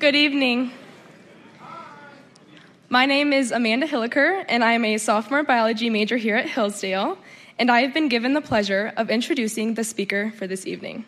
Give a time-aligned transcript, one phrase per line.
[0.00, 0.70] Good evening.
[2.88, 7.18] My name is Amanda Hilliker, and I am a sophomore biology major here at Hillsdale,
[7.58, 11.04] and I have been given the pleasure of introducing the speaker for this evening.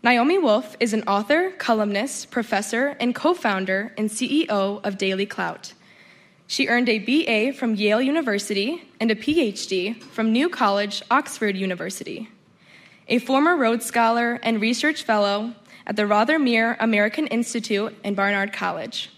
[0.00, 5.72] Naomi Wolf is an author, columnist, professor, and co founder and CEO of Daily Clout.
[6.46, 12.28] She earned a BA from Yale University and a PhD from New College, Oxford University.
[13.08, 15.54] A former Rhodes Scholar and Research Fellow
[15.88, 19.10] at the Rothermere American Institute and Barnard College.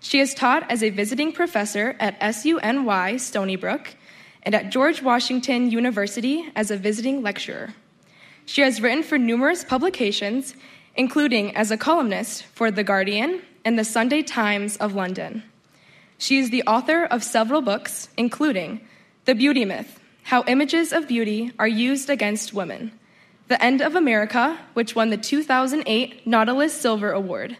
[0.00, 3.96] She has taught as a visiting professor at SUNY Stony Brook
[4.44, 7.74] and at George Washington University as a visiting lecturer.
[8.44, 10.54] She has written for numerous publications,
[10.94, 15.42] including as a columnist for The Guardian and the Sunday Times of London.
[16.18, 18.80] She is the author of several books, including
[19.24, 22.92] The Beauty Myth How Images of Beauty Are Used Against Women,
[23.48, 27.56] The End of America, which won the 2008 Nautilus Silver Award,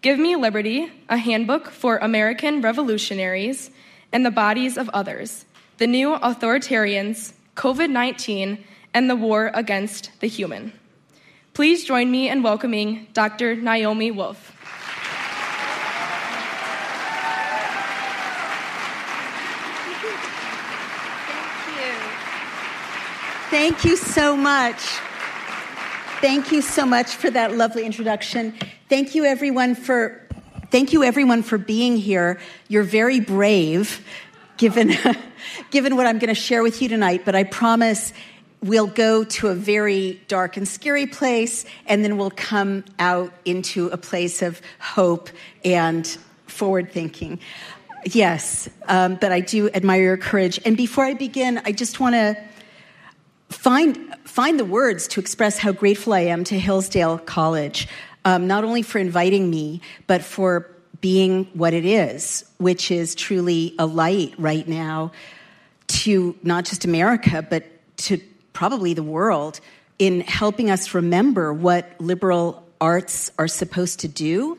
[0.00, 3.70] Give Me Liberty, a handbook for American revolutionaries,
[4.10, 5.44] and The Bodies of Others,
[5.76, 10.72] The New Authoritarians, COVID 19, and the war against the human.
[11.52, 13.54] Please join me in welcoming Dr.
[13.54, 14.54] Naomi Wolf.
[19.90, 20.14] Thank you.
[23.50, 25.00] Thank you so much.
[26.20, 28.52] Thank you so much for that lovely introduction.
[28.88, 30.26] Thank you everyone for
[30.72, 32.40] thank you everyone for being here.
[32.66, 34.04] You're very brave
[34.56, 34.94] given
[35.70, 38.12] given what I'm going to share with you tonight, but I promise
[38.60, 43.86] we'll go to a very dark and scary place, and then we'll come out into
[43.86, 45.30] a place of hope
[45.64, 46.04] and
[46.48, 47.38] forward thinking.
[48.04, 50.58] Yes, um, but I do admire your courage.
[50.64, 52.36] And before I begin, I just want to
[53.48, 57.88] find find the words to express how grateful I am to Hillsdale College,
[58.24, 63.74] um, not only for inviting me, but for being what it is, which is truly
[63.78, 65.12] a light right now
[65.88, 67.64] to not just America, but
[67.96, 68.20] to
[68.52, 69.60] probably the world
[69.98, 74.58] in helping us remember what liberal arts are supposed to do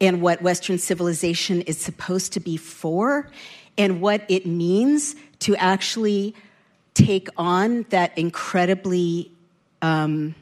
[0.00, 3.30] and what Western civilization is supposed to be for
[3.78, 6.34] and what it means to actually
[6.94, 9.30] take on that incredibly
[9.80, 10.34] um,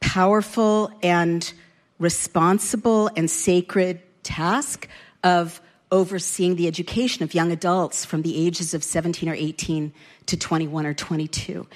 [0.00, 1.52] powerful and
[1.98, 4.88] responsible and sacred task
[5.22, 5.60] of
[5.92, 9.92] overseeing the education of young adults from the ages of 17 or 18
[10.26, 11.66] to 21 or 22.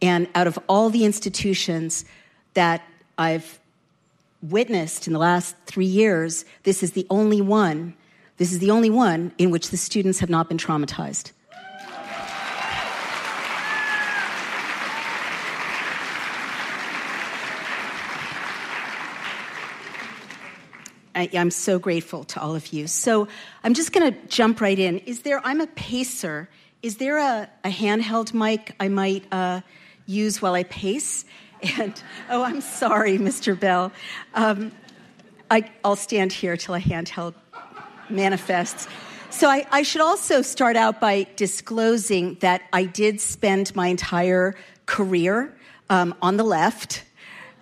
[0.00, 2.04] And out of all the institutions
[2.54, 2.82] that
[3.18, 3.58] I've
[4.42, 7.94] witnessed in the last three years, this is the only one,
[8.36, 11.32] this is the only one in which the students have not been traumatized.
[21.14, 22.86] I, am so grateful to all of you.
[22.86, 23.28] So
[23.62, 24.98] I'm just going to jump right in.
[25.00, 26.48] Is there, I'm a pacer.
[26.82, 29.60] Is there a, a handheld mic I might uh,
[30.06, 31.24] use while I pace?
[31.78, 31.94] And,
[32.28, 33.58] oh, I'm sorry, Mr.
[33.58, 33.90] Bell.
[34.34, 34.70] Um,
[35.50, 37.32] I, will stand here till a handheld
[38.10, 38.86] manifests.
[39.30, 44.54] So I, I should also start out by disclosing that I did spend my entire
[44.84, 45.56] career
[45.88, 47.04] um, on the left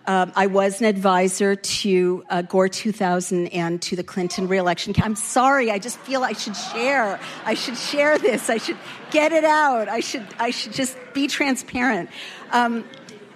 [0.07, 4.95] um, I was an advisor to uh, Gore 2000 and to the Clinton reelection.
[5.03, 7.21] I'm sorry, I just feel I should share.
[7.45, 8.51] I should share this.
[8.51, 8.79] I should
[9.11, 9.89] get it out.
[9.89, 12.11] I should, I should just be transparent.
[12.51, 12.85] Um,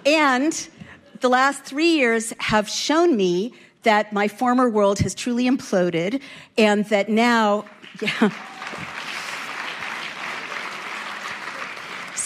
[0.05, 0.67] and
[1.21, 6.21] the last three years have shown me that my former world has truly imploded
[6.57, 7.65] and that now,
[8.01, 8.29] yeah.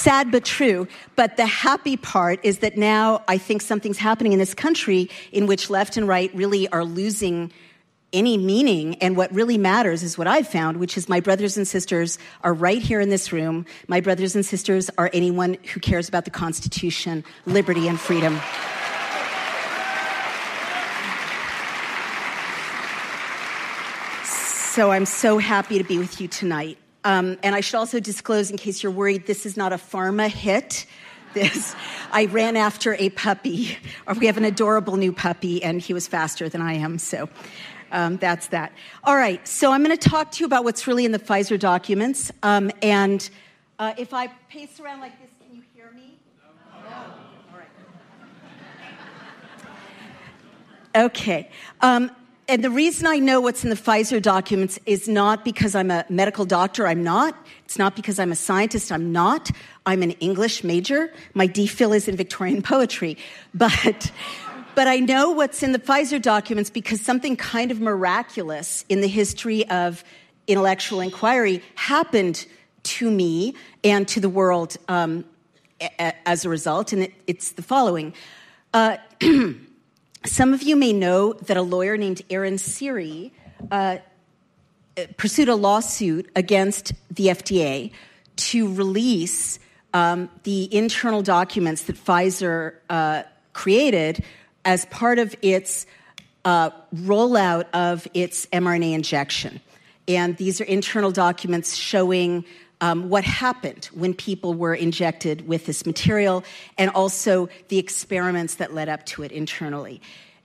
[0.01, 0.88] Sad but true.
[1.16, 5.45] But the happy part is that now I think something's happening in this country in
[5.45, 7.51] which left and right really are losing
[8.12, 8.95] any meaning.
[8.95, 12.51] And what really matters is what I've found, which is my brothers and sisters are
[12.51, 13.67] right here in this room.
[13.88, 18.41] My brothers and sisters are anyone who cares about the Constitution, liberty, and freedom.
[24.25, 26.80] So I'm so happy to be with you tonight.
[27.03, 30.27] Um, and I should also disclose, in case you're worried, this is not a pharma
[30.30, 30.86] hit.
[31.33, 31.75] This,
[32.12, 33.77] I ran after a puppy,
[34.19, 37.30] we have an adorable new puppy, and he was faster than I am, so
[37.92, 38.74] um, that's that.
[39.03, 41.59] All right, so I'm going to talk to you about what's really in the Pfizer
[41.59, 42.31] documents.
[42.44, 43.27] Um, and
[43.80, 46.18] uh, if I pace around like this, can you hear me?
[46.83, 46.89] No.
[46.89, 46.98] no.
[47.53, 47.59] All
[50.95, 51.06] right.
[51.06, 51.50] Okay.
[52.51, 56.03] And the reason I know what's in the Pfizer documents is not because I'm a
[56.09, 57.33] medical doctor, I'm not.
[57.63, 59.51] It's not because I'm a scientist, I'm not.
[59.86, 61.13] I'm an English major.
[61.33, 63.18] My DPhil is in Victorian poetry.
[63.53, 64.12] But
[64.75, 69.07] but I know what's in the Pfizer documents because something kind of miraculous in the
[69.07, 70.03] history of
[70.45, 72.45] intellectual inquiry happened
[72.83, 75.24] to me and to the world um,
[75.80, 78.13] a- as a result, and it, it's the following.
[78.74, 78.98] Uh,
[80.25, 83.33] some of you may know that a lawyer named Aaron Siri
[83.71, 83.97] uh,
[85.18, 87.91] pursued a lawsuit against the FDA
[88.35, 89.59] to release
[89.94, 93.23] um, the internal documents that Pfizer uh,
[93.53, 94.23] created
[94.63, 95.85] as part of its
[96.45, 99.59] uh, rollout of its mRNA injection.
[100.07, 102.45] And these are internal documents showing
[102.81, 106.44] um, what happened when people were injected with this material
[106.78, 110.01] and also the experiments that led up to it internally.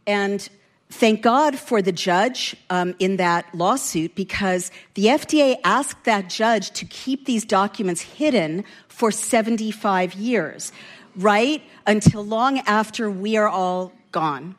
[0.06, 0.46] And
[0.90, 6.70] thank God for the judge um, in that lawsuit because the FDA asked that judge
[6.72, 10.72] to keep these documents hidden for 75 years,
[11.16, 11.62] right?
[11.86, 14.54] Until long after we are all gone.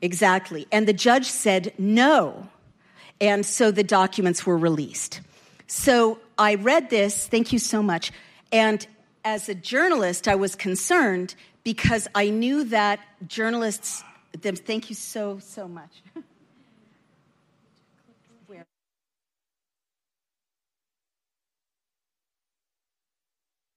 [0.00, 0.66] Exactly.
[0.72, 2.48] And the judge said no.
[3.20, 5.20] And so the documents were released.
[5.66, 8.12] So I read this, thank you so much.
[8.52, 8.86] And
[9.24, 14.02] as a journalist, I was concerned because I knew that journalists,
[14.40, 16.02] them, thank you so, so much.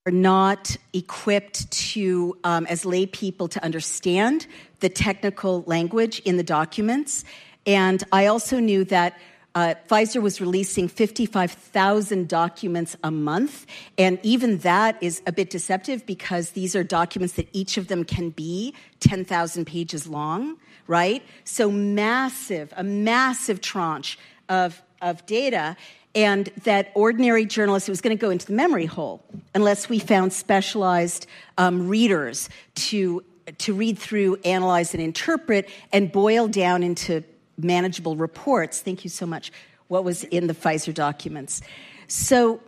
[0.07, 4.47] are not equipped to, um, as lay people, to understand
[4.79, 7.25] the technical language in the documents.
[7.65, 9.19] And I also knew that
[9.57, 13.65] uh, Pfizer was releasing 55,000 documents a month.
[13.97, 18.03] And even that is a bit deceptive because these are documents that each of them
[18.03, 21.23] can be 10,000 pages long, right?
[21.43, 25.75] So massive, a massive tranche of, of data
[26.13, 29.25] and that ordinary journalists, it was going to go into the memory hole
[29.55, 31.25] unless we found specialized
[31.57, 33.23] um, readers to,
[33.57, 37.23] to read through, analyze, and interpret and boil down into
[37.57, 38.81] manageable reports.
[38.81, 39.51] Thank you so much.
[39.87, 41.61] What was in the Pfizer documents.
[42.07, 42.61] So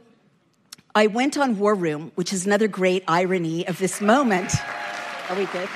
[0.96, 4.54] I went on War Room, which is another great irony of this moment.
[5.30, 5.70] Are we good?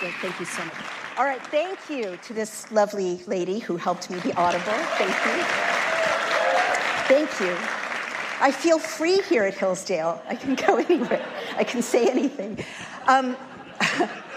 [0.00, 0.14] Good.
[0.20, 0.74] Thank you so much.
[1.18, 4.72] All right, thank you to this lovely lady who helped me be audible.
[4.96, 5.44] Thank you.
[7.08, 7.56] Thank you.
[8.40, 10.22] I feel free here at Hillsdale.
[10.28, 12.64] I can go anywhere, I can say anything.
[13.08, 13.36] Um,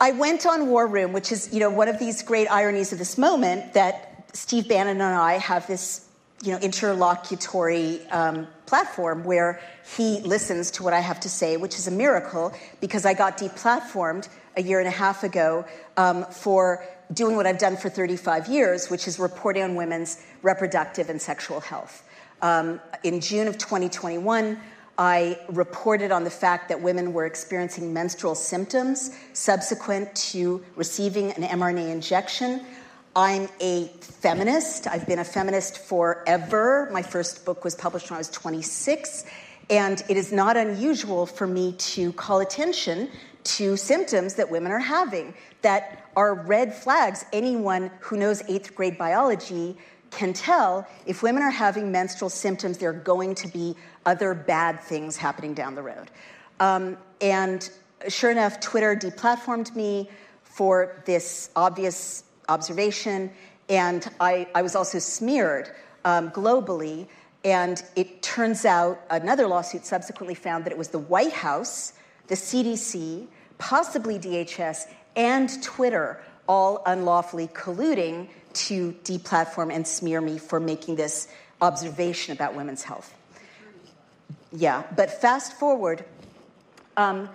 [0.00, 2.98] I went on War Room, which is, you know, one of these great ironies of
[2.98, 6.06] this moment that Steve Bannon and I have this,
[6.42, 9.60] you know, interlocutory um, platform where
[9.96, 13.38] he listens to what I have to say, which is a miracle because I got
[13.38, 15.64] deplatformed a year and a half ago
[15.96, 21.10] um, for doing what I've done for 35 years, which is reporting on women's reproductive
[21.10, 22.04] and sexual health.
[22.40, 24.60] Um, in June of 2021,
[24.98, 31.44] I reported on the fact that women were experiencing menstrual symptoms subsequent to receiving an
[31.44, 32.66] mRNA injection.
[33.14, 34.88] I'm a feminist.
[34.88, 36.88] I've been a feminist forever.
[36.92, 39.24] My first book was published when I was 26.
[39.70, 43.08] And it is not unusual for me to call attention
[43.44, 47.24] to symptoms that women are having that are red flags.
[47.32, 49.76] Anyone who knows eighth grade biology
[50.10, 53.76] can tell if women are having menstrual symptoms, there are going to be
[54.06, 56.10] other bad things happening down the road.
[56.60, 57.68] Um, and
[58.08, 60.08] sure enough, Twitter deplatformed me
[60.42, 63.30] for this obvious observation,
[63.68, 65.70] and I, I was also smeared
[66.04, 67.06] um, globally.
[67.44, 71.92] And it turns out another lawsuit subsequently found that it was the White House,
[72.26, 73.28] the CDC,
[73.58, 81.28] possibly DHS, and Twitter all unlawfully colluding to deplatform and smear me for making this
[81.60, 83.14] observation about women's health.
[84.50, 86.04] Yeah, but fast forward,
[86.96, 87.28] um,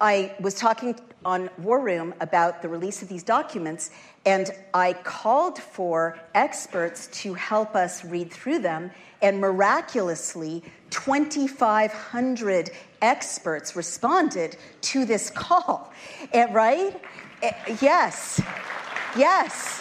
[0.00, 3.90] I was talking on War Room about the release of these documents,
[4.26, 8.90] and I called for experts to help us read through them,
[9.22, 12.70] and miraculously, 2,500
[13.02, 15.92] experts responded to this call.
[16.32, 17.00] And, right?
[17.42, 18.40] Eh, yes.
[19.16, 19.80] Yes.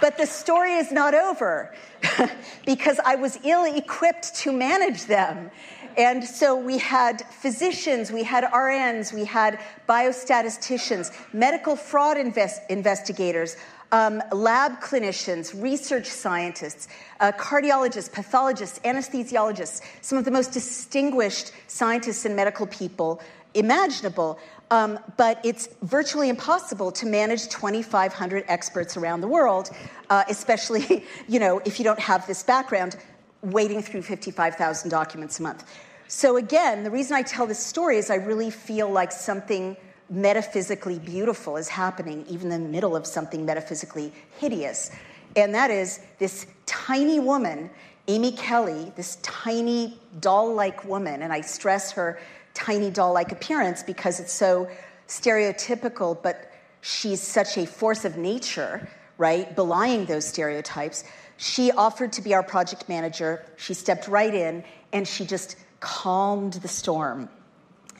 [0.00, 1.74] But the story is not over
[2.66, 5.50] because I was ill equipped to manage them.
[5.96, 9.58] And so we had physicians, we had RNs, we had
[9.88, 13.56] biostatisticians, medical fraud invest- investigators,
[13.92, 22.24] um, lab clinicians, research scientists, uh, cardiologists, pathologists, anesthesiologists, some of the most distinguished scientists
[22.24, 23.20] and medical people
[23.54, 24.38] imaginable.
[24.70, 29.70] Um, but it's virtually impossible to manage 2,500 experts around the world,
[30.10, 32.96] uh, especially, you know, if you don't have this background,
[33.42, 35.64] wading through 55,000 documents a month.
[36.08, 39.76] So again, the reason I tell this story is I really feel like something
[40.10, 44.90] metaphysically beautiful is happening, even in the middle of something metaphysically hideous.
[45.36, 47.70] And that is this tiny woman,
[48.08, 52.20] Amy Kelly, this tiny doll like woman, and I stress her
[52.60, 54.68] tiny doll like appearance because it's so
[55.08, 56.52] stereotypical, but
[56.82, 58.88] she's such a force of nature,
[59.18, 59.54] right?
[59.56, 61.04] Belying those stereotypes.
[61.36, 63.44] She offered to be our project manager.
[63.56, 64.62] She stepped right in
[64.92, 67.28] and she just calmed the storm.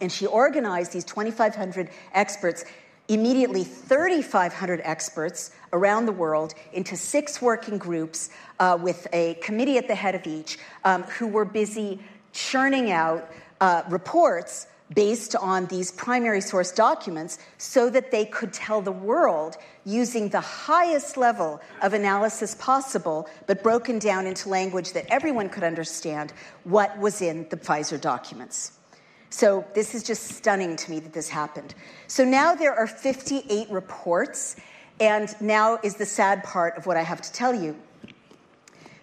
[0.01, 2.65] And she organized these 2,500 experts,
[3.09, 9.89] immediately 3,500 experts around the world, into six working groups uh, with a committee at
[9.89, 12.01] the head of each um, who were busy
[12.33, 18.81] churning out uh, reports based on these primary source documents so that they could tell
[18.81, 25.07] the world using the highest level of analysis possible, but broken down into language that
[25.09, 26.33] everyone could understand
[26.65, 28.73] what was in the Pfizer documents.
[29.33, 31.73] So, this is just stunning to me that this happened.
[32.09, 34.57] So, now there are 58 reports,
[34.99, 37.77] and now is the sad part of what I have to tell you.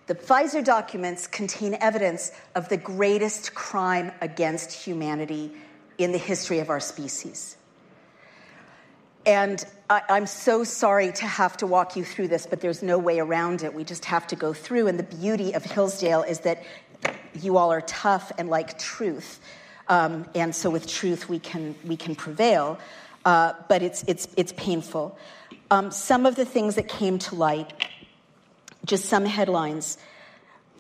[0.08, 5.52] The Pfizer documents contain evidence of the greatest crime against humanity
[5.98, 7.58] in the history of our species.
[9.26, 12.98] And I, am so sorry to have to walk you through this, but there's no
[12.98, 13.74] way around it.
[13.74, 14.88] We just have to go through.
[14.88, 16.64] And the beauty of Hillsdale is that
[17.34, 19.42] you all are tough and like truth.
[19.90, 22.80] Um, and so with truth, we can, we can prevail.
[23.26, 25.18] Uh, but it's, it's, it's painful.
[25.70, 27.74] Um, some of the things that came to light,
[28.88, 29.98] just some headlines.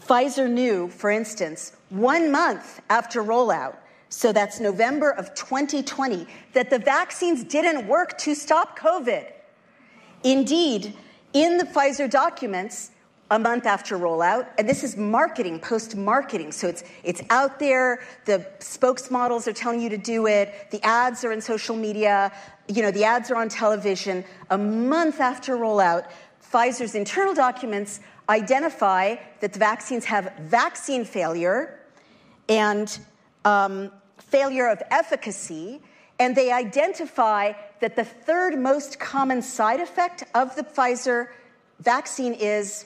[0.07, 3.75] Pfizer knew, for instance, one month after rollout,
[4.09, 9.31] so that's November of 2020, that the vaccines didn't work to stop COVID.
[10.23, 10.93] Indeed,
[11.33, 12.91] in the Pfizer documents,
[13.29, 16.53] a month after rollout, and this is marketing, post marketing.
[16.53, 21.25] So it's, it's out there, the spokesmodels are telling you to do it, the ads
[21.25, 22.31] are in social media,
[22.69, 24.23] you know, the ads are on television.
[24.49, 26.07] A month after rollout,
[26.51, 27.99] Pfizer's internal documents
[28.29, 31.79] identify that the vaccines have vaccine failure
[32.47, 32.99] and
[33.45, 35.81] um, failure of efficacy,
[36.19, 41.27] and they identify that the third most common side effect of the Pfizer
[41.79, 42.85] vaccine is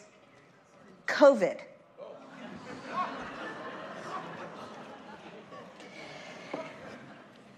[1.08, 1.60] COVID.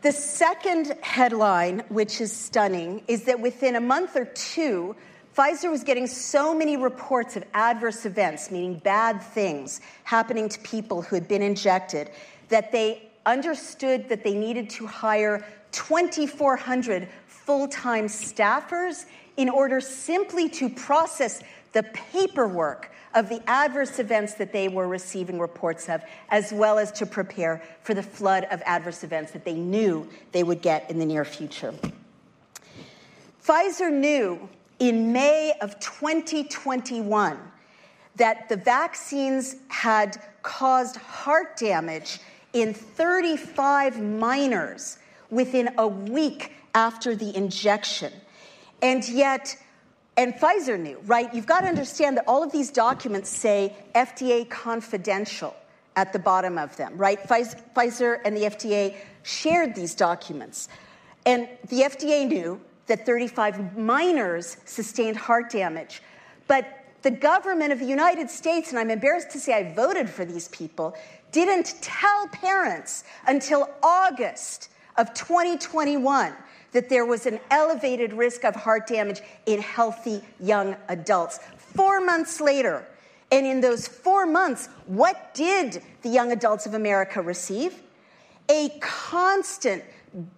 [0.02, 4.98] The second headline, which is stunning, is that within a month or two,
[5.36, 11.02] Pfizer was getting so many reports of adverse events, meaning bad things happening to people
[11.02, 12.12] who had been injected,
[12.50, 20.48] that they understood that they needed to hire 2,400 full time staffers in order simply
[20.50, 26.54] to process the paperwork of the adverse events that they were receiving reports of, as
[26.54, 30.62] well as to prepare for the flood of adverse events that they knew they would
[30.62, 31.74] get in the near future.
[33.44, 34.48] Pfizer knew
[34.80, 37.38] in May of 2021
[38.16, 42.20] that the vaccines had caused heart damage
[42.54, 45.00] in 35 minors
[45.30, 48.14] within a week after the injection.
[48.82, 49.58] And yet,
[50.18, 51.34] and Pfizer knew, right?
[51.34, 55.56] You've got to understand that all of these documents say FDA confidential
[55.96, 57.20] at the bottom of them, right?
[57.24, 60.68] Pfizer and the FDA shared these documents.
[61.26, 66.02] And the FDA knew that 35 minors sustained heart damage.
[66.48, 70.26] But the government of the United States, and I'm embarrassed to say I voted for
[70.26, 70.96] these people,
[71.32, 76.34] didn't tell parents until August of 2021
[76.72, 81.40] that there was an elevated risk of heart damage in healthy young adults.
[81.58, 82.86] Four months later,
[83.32, 87.82] and in those four months, what did the young adults of America receive?
[88.50, 89.84] A constant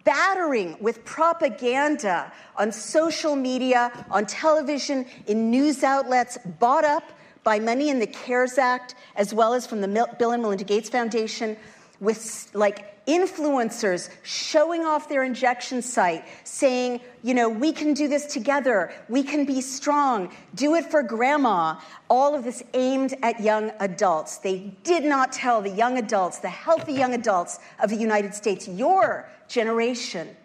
[0.03, 7.03] battering with propaganda on social media, on television, in news outlets, bought up
[7.44, 10.89] by money in the CARES Act, as well as from the Bill and Melinda Gates
[10.89, 11.55] Foundation,
[12.00, 18.25] with like influencers showing off their injection site, saying, you know, we can do this
[18.25, 21.79] together, we can be strong, do it for grandma.
[22.10, 24.39] All of this aimed at young adults.
[24.39, 28.67] They did not tell the young adults, the healthy young adults of the United States,
[28.67, 30.36] your generation,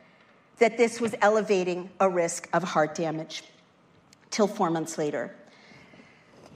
[0.59, 3.45] that this was elevating a risk of heart damage.
[4.31, 5.35] Till four months later.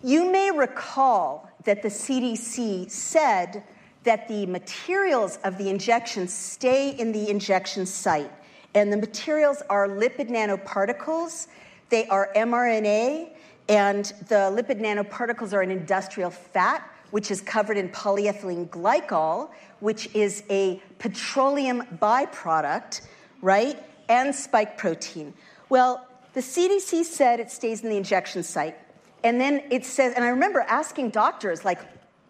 [0.03, 3.65] You may recall that the CDC said
[4.05, 8.31] that the materials of the injection stay in the injection site.
[8.75, 11.49] And the materials are lipid nanoparticles,
[11.89, 13.31] they are mRNA,
[13.69, 19.51] and the lipid nanoparticles are an industrial fat, which is covered in polyethylene glycol,
[19.85, 23.03] which is a petroleum byproduct,
[23.43, 23.79] right?
[24.09, 25.35] and spike protein.
[25.69, 28.77] Well, the CDC said it stays in the injection site.
[29.23, 31.81] And then it says, and I remember asking doctors, like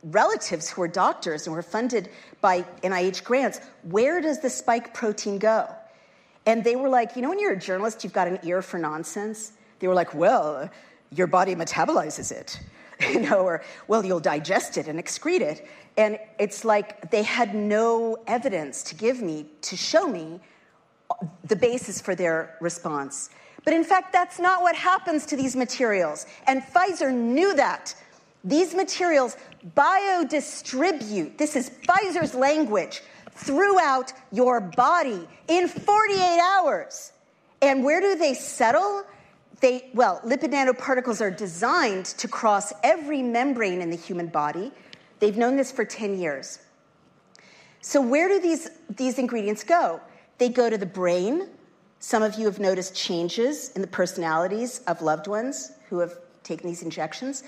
[0.05, 5.39] relatives who are doctors and were funded by NIH grants, where does the spike protein
[5.39, 5.69] go?
[6.47, 8.79] And they were like, you know, when you're a journalist, you've got an ear for
[8.79, 9.53] nonsense.
[9.79, 10.71] They were like, well,
[11.11, 12.61] your body metabolizes it,
[13.11, 15.67] you know, or well, you'll digest it and excrete it.
[15.97, 20.41] And it's like they had no evidence to give me to show me
[21.45, 23.31] the basis for their response.
[23.65, 26.27] But in fact, that's not what happens to these materials.
[26.47, 27.95] And Pfizer knew that.
[28.43, 29.39] These materials
[29.75, 37.13] biodistribute, this is Pfizer's language, throughout your body in 48 hours.
[37.63, 39.05] And where do they settle?
[39.65, 44.71] They, well, lipid nanoparticles are designed to cross every membrane in the human body.
[45.21, 46.59] They've known this for 10 years.
[47.81, 50.03] So, where do these, these ingredients go?
[50.37, 51.49] They go to the brain.
[51.99, 56.69] Some of you have noticed changes in the personalities of loved ones who have taken
[56.69, 57.43] these injections.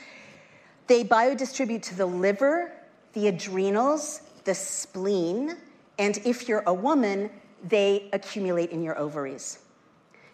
[0.87, 2.73] They biodistribute to the liver,
[3.12, 5.58] the adrenals, the spleen,
[5.99, 7.28] and if you're a woman,
[7.62, 9.58] they accumulate in your ovaries.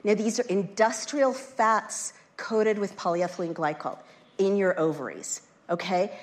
[0.05, 3.99] Now, these are industrial fats coated with polyethylene glycol
[4.39, 6.19] in your ovaries, okay?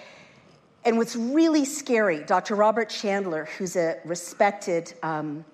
[0.84, 2.56] And what's really scary, Dr.
[2.56, 5.46] Robert Chandler, who's a respected um,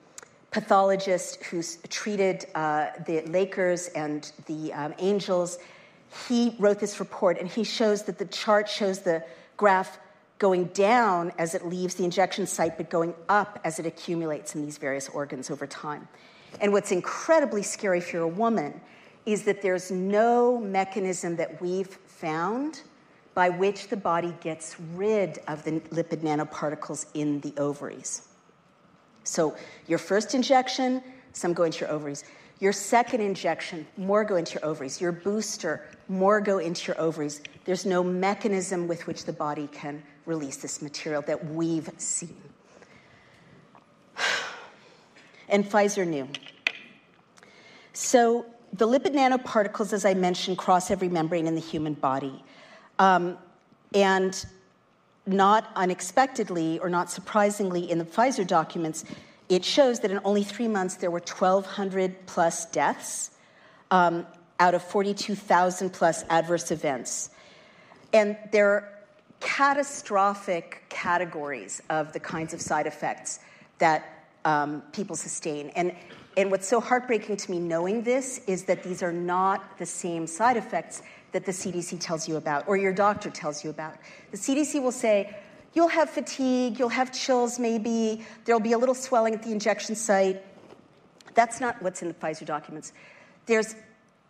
[0.52, 5.58] pathologist who's treated uh, the Lakers and the um, Angels,
[6.28, 9.24] he wrote this report and he shows that the chart shows the
[9.58, 10.00] graph
[10.38, 14.64] going down as it leaves the injection site, but going up as it accumulates in
[14.64, 16.08] these various organs over time.
[16.62, 18.80] And what's incredibly scary if you're a woman
[19.26, 22.82] is that there's no mechanism that we've found
[23.34, 28.30] by which the body gets rid of the lipid nanoparticles in the ovaries.
[29.24, 29.56] So,
[29.88, 32.24] your first injection, some go into your ovaries.
[32.60, 35.02] Your second injection, more go into your ovaries.
[35.02, 37.42] Your booster, more go into your ovaries.
[37.66, 42.38] There's no mechanism with which the body can release this material that we've seen.
[45.50, 46.28] And Pfizer knew.
[47.94, 52.44] So, the lipid nanoparticles, as I mentioned, cross every membrane in the human body.
[53.00, 53.38] Um,
[53.94, 54.46] and
[55.26, 59.06] not unexpectedly or not surprisingly, in the Pfizer documents,
[59.50, 63.32] it shows that in only three months there were 1,200 plus deaths
[63.92, 64.26] um,
[64.60, 67.30] out of 42,000 plus adverse events.
[68.14, 68.92] And there are
[69.40, 73.40] catastrophic categories of the kinds of side effects
[73.80, 74.15] that
[74.46, 75.70] um, people sustain.
[75.76, 75.94] And,
[76.38, 80.28] and what's so heartbreaking to me knowing this is that these are not the same
[80.28, 83.96] side effects that the CDC tells you about or your doctor tells you about.
[84.32, 85.36] The CDC will say,
[85.74, 89.96] you'll have fatigue, you'll have chills maybe, there'll be a little swelling at the injection
[89.96, 90.42] site.
[91.34, 92.94] That's not what's in the Pfizer documents.
[93.48, 93.76] There's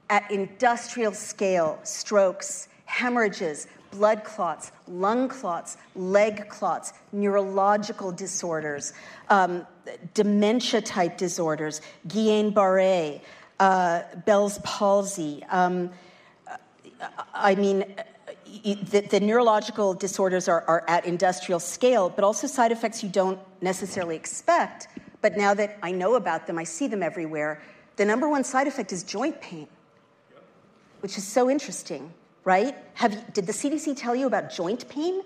[0.09, 8.93] at industrial scale strokes, hemorrhages, blood clots, lung clots, leg clots, neurological disorders,
[9.29, 9.65] um,
[10.13, 13.21] dementia type disorders, Guillain Barre,
[13.59, 15.43] uh, Bell's palsy.
[15.49, 15.91] Um,
[17.33, 17.95] I mean,
[18.63, 23.39] the, the, neurological disorders are, are at industrial scale, but also side effects you don't
[23.61, 24.87] necessarily expect.
[25.21, 27.61] But now that I know about them, I see them everywhere.
[27.95, 29.67] The number one side effect is joint pain,
[30.99, 32.13] which is so interesting,
[32.45, 32.75] right?
[32.93, 35.23] Have you, did the CDC tell you about joint pain?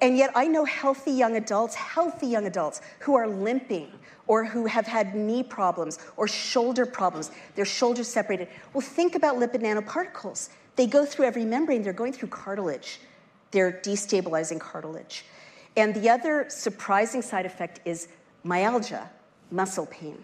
[0.00, 3.92] And yet, I know healthy young adults, healthy young adults who are limping
[4.26, 8.48] or who have had knee problems or shoulder problems, their shoulders separated.
[8.72, 10.50] Well, think about lipid nanoparticles.
[10.76, 13.00] They go through every membrane, they're going through cartilage,
[13.50, 15.24] they're destabilizing cartilage.
[15.76, 18.08] And the other surprising side effect is
[18.44, 19.10] myalgia,
[19.50, 20.22] muscle pain.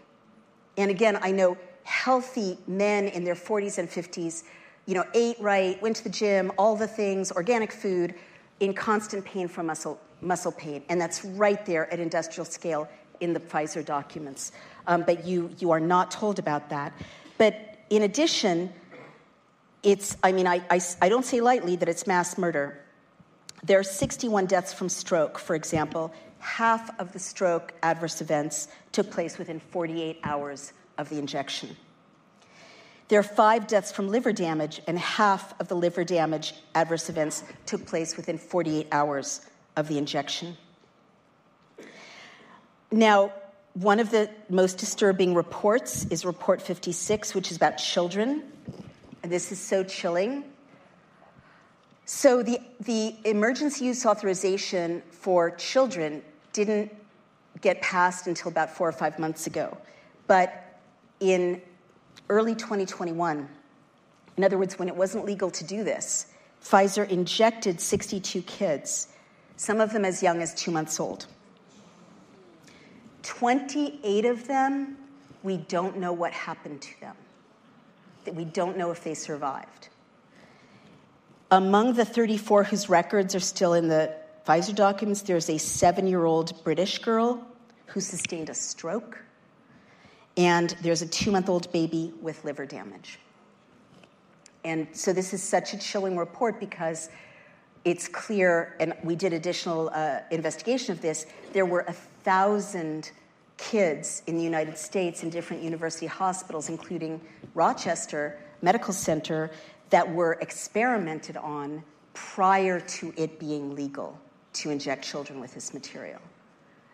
[0.77, 4.45] And again, I know healthy men in their 40s and 50s,
[4.87, 8.15] you know, ate right, went to the gym, all the things, organic food,
[8.61, 10.83] in constant pain from muscle, muscle pain.
[10.89, 12.89] And that's right there at industrial scale
[13.21, 14.53] in the Pfizer documents.
[14.87, 16.93] Um, but you, you are not told about that.
[17.39, 18.73] But in addition,
[19.83, 22.81] it's, I mean, I, I, I don't say lightly that it's mass murder.
[23.63, 26.13] There are 61 deaths from stroke, for example.
[26.39, 31.75] Half of the stroke adverse events took place within 48 hours of the injection.
[33.09, 37.45] There are five deaths from liver damage, and half of the liver damage adverse events
[37.67, 39.43] took place within 48 hours
[39.77, 40.57] of the injection.
[42.91, 43.33] Now,
[43.75, 48.45] one of the most disturbing reports is Report 56, which is about children
[49.25, 50.45] and this is so chilling.
[52.05, 56.95] So, the, the emergency use authorization for children didn't
[57.63, 59.79] get passed until about four or five months ago.
[60.27, 60.79] But
[61.21, 61.63] in
[62.29, 63.49] early 2021,
[64.37, 66.27] in other words, when it wasn't legal to do this,
[66.63, 69.09] Pfizer injected 62 kids,
[69.57, 71.27] some of them as young as two months old.
[73.23, 74.97] 28 of them,
[75.43, 77.17] we don't know what happened to them.
[78.25, 79.89] That we don't know if they survived.
[81.51, 84.15] Among the 34 whose records are still in the
[84.47, 87.47] Pfizer documents, there's a seven year old British girl
[87.87, 89.23] who sustained a stroke,
[90.37, 93.19] and there's a two month old baby with liver damage.
[94.65, 97.11] And so this is such a chilling report because
[97.85, 103.11] it's clear, and we did additional uh, investigation of this, there were a thousand
[103.59, 107.21] kids in the United States in different university hospitals, including
[107.55, 109.51] Rochester Medical Center,
[109.91, 114.19] that were experimented on prior to it being legal
[114.55, 116.21] to inject children with this material.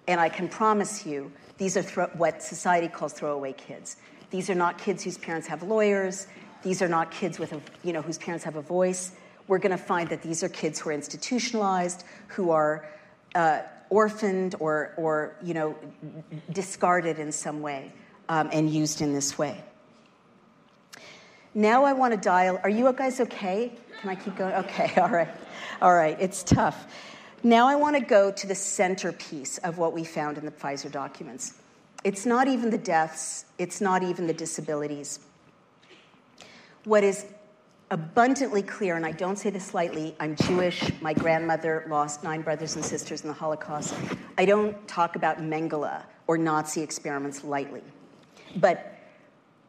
[0.06, 3.96] And I can promise you, these are thro- what society calls throwaway kids.
[4.30, 6.26] These are not kids whose parents have lawyers.
[6.62, 9.12] These are not kids with a, you know, whose parents have a voice.
[9.46, 12.88] We're going to find that these are kids who are institutionalized, who are
[13.34, 15.76] uh, orphaned or, or you know,
[16.52, 17.92] discarded in some way
[18.28, 19.62] um, and used in this way.
[21.54, 22.60] Now I want to dial.
[22.62, 23.72] Are you guys okay?
[24.00, 24.54] Can I keep going?
[24.54, 25.28] Okay, all right.
[25.82, 26.86] All right, it's tough.
[27.42, 30.92] Now I want to go to the centerpiece of what we found in the Pfizer
[30.92, 31.54] documents.
[32.04, 35.20] It's not even the deaths, it's not even the disabilities.
[36.84, 37.24] What is
[37.90, 42.76] abundantly clear, and I don't say this lightly, I'm Jewish, my grandmother lost nine brothers
[42.76, 43.94] and sisters in the Holocaust.
[44.36, 47.82] I don't talk about Mengele or Nazi experiments lightly.
[48.56, 48.98] But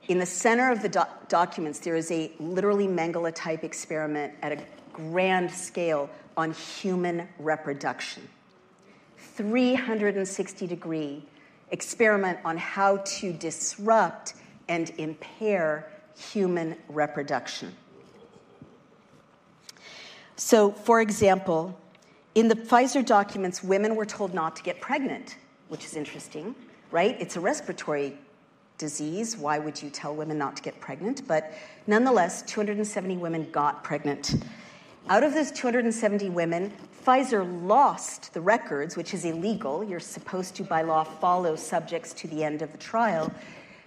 [0.10, 4.52] in the center of the do- documents, there is a literally Mengele type experiment at
[4.52, 4.60] a
[4.94, 8.28] grand scale on human reproduction.
[9.18, 11.24] 360 degree
[11.72, 14.34] experiment on how to disrupt
[14.68, 17.74] and impair human reproduction.
[20.36, 21.78] So, for example,
[22.36, 26.56] in the Pfizer documents, women were told not to get pregnant, which is interesting,
[26.90, 27.16] right?
[27.20, 28.18] It's a respiratory
[28.78, 29.38] disease.
[29.38, 31.28] Why would you tell women not to get pregnant?
[31.28, 31.54] But
[31.88, 34.36] nonetheless, 270 women got pregnant.
[35.12, 36.72] Out of those 270 women,
[37.06, 39.84] Pfizer lost the records, which is illegal.
[39.84, 43.30] You're supposed to, by law, follow subjects to the end of the trial.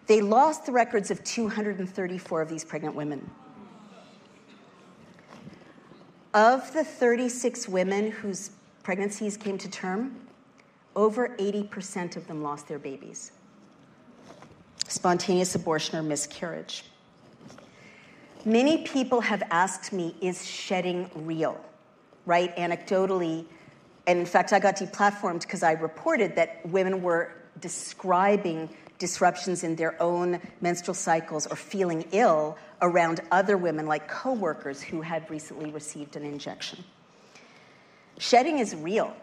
[0.07, 3.31] They lost the records of 234 of these pregnant women.
[6.35, 8.51] Of the 36 women whose
[8.83, 10.15] pregnancies came to term,
[10.95, 13.33] over 80% of them lost their babies
[14.89, 16.85] spontaneous abortion or miscarriage.
[18.45, 21.59] Many people have asked me, is shedding real?
[22.27, 22.55] Right?
[22.57, 23.47] Anecdotally,
[24.07, 29.77] and in fact, I got deplatformed because I reported that women were describing disruptions in
[29.77, 35.71] their own menstrual cycles or feeling ill around other women, like coworkers who had recently
[35.71, 36.85] received an injection.
[38.19, 39.17] Shedding is real.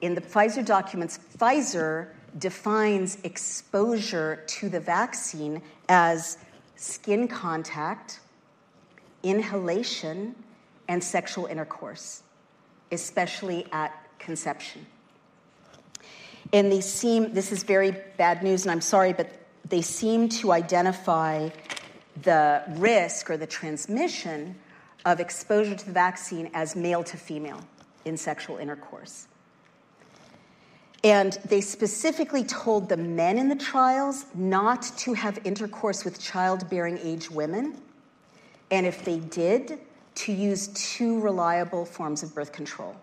[0.00, 2.08] In the Pfizer documents, Pfizer
[2.38, 6.38] defines exposure to the vaccine as
[6.82, 8.18] skin contact,
[9.22, 10.34] inhalation,
[10.88, 12.22] and sexual intercourse,
[12.90, 14.84] especially at conception.
[16.52, 19.30] And they seem, this is very bad news, and I'm sorry, but
[19.68, 21.50] they seem to identify
[22.22, 24.56] the risk or the transmission
[25.06, 27.60] of exposure to the vaccine as male to female
[28.04, 29.28] in sexual intercourse.
[31.04, 36.98] And they specifically told the men in the trials not to have intercourse with childbearing
[37.02, 37.76] age women.
[38.70, 39.80] And if they did,
[40.14, 42.94] to use two reliable forms of birth control.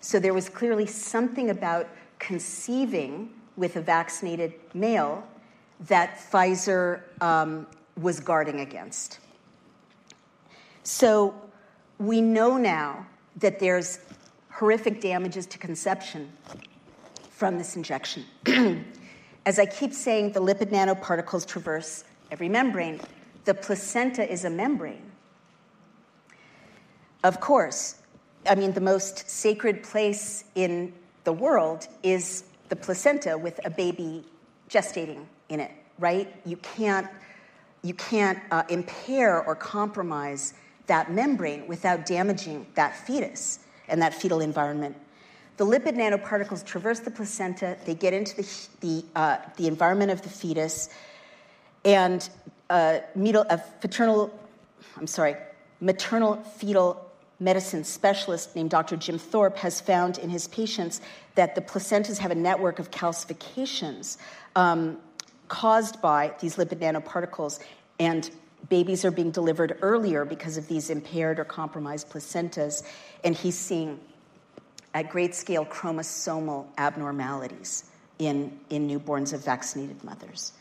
[0.00, 1.88] So there was clearly something about
[2.18, 5.26] conceiving with a vaccinated male
[5.88, 7.66] that Pfizer um,
[8.00, 9.18] was guarding against.
[10.84, 11.34] So
[11.98, 14.00] we know now that there's
[14.50, 16.30] horrific damages to conception
[17.32, 18.24] from this injection.
[19.46, 23.00] As I keep saying, the lipid nanoparticles traverse every membrane.
[23.44, 25.10] The placenta is a membrane.
[27.24, 27.96] Of course,
[28.48, 30.92] I mean, the most sacred place in
[31.24, 34.24] the world is the placenta with a baby
[34.68, 36.34] gestating in it, right?
[36.44, 37.08] You can't,
[37.82, 40.54] you can't uh, impair or compromise
[40.86, 44.96] that membrane without damaging that fetus and that fetal environment.
[45.58, 50.22] The lipid nanoparticles traverse the placenta, they get into the, the, uh, the environment of
[50.22, 50.88] the fetus,
[51.84, 52.28] and
[52.70, 54.38] uh, a paternal,
[54.96, 55.36] I'm sorry,
[55.80, 58.96] maternal fetal medicine specialist named Dr.
[58.96, 61.00] Jim Thorp has found in his patients
[61.34, 64.16] that the placentas have a network of calcifications
[64.56, 64.98] um,
[65.48, 67.60] caused by these lipid nanoparticles,
[67.98, 68.30] and
[68.68, 72.84] babies are being delivered earlier because of these impaired or compromised placentas,
[73.22, 74.00] and he's seeing
[74.94, 77.84] at great scale chromosomal abnormalities
[78.18, 80.52] in, in newborns of vaccinated mothers.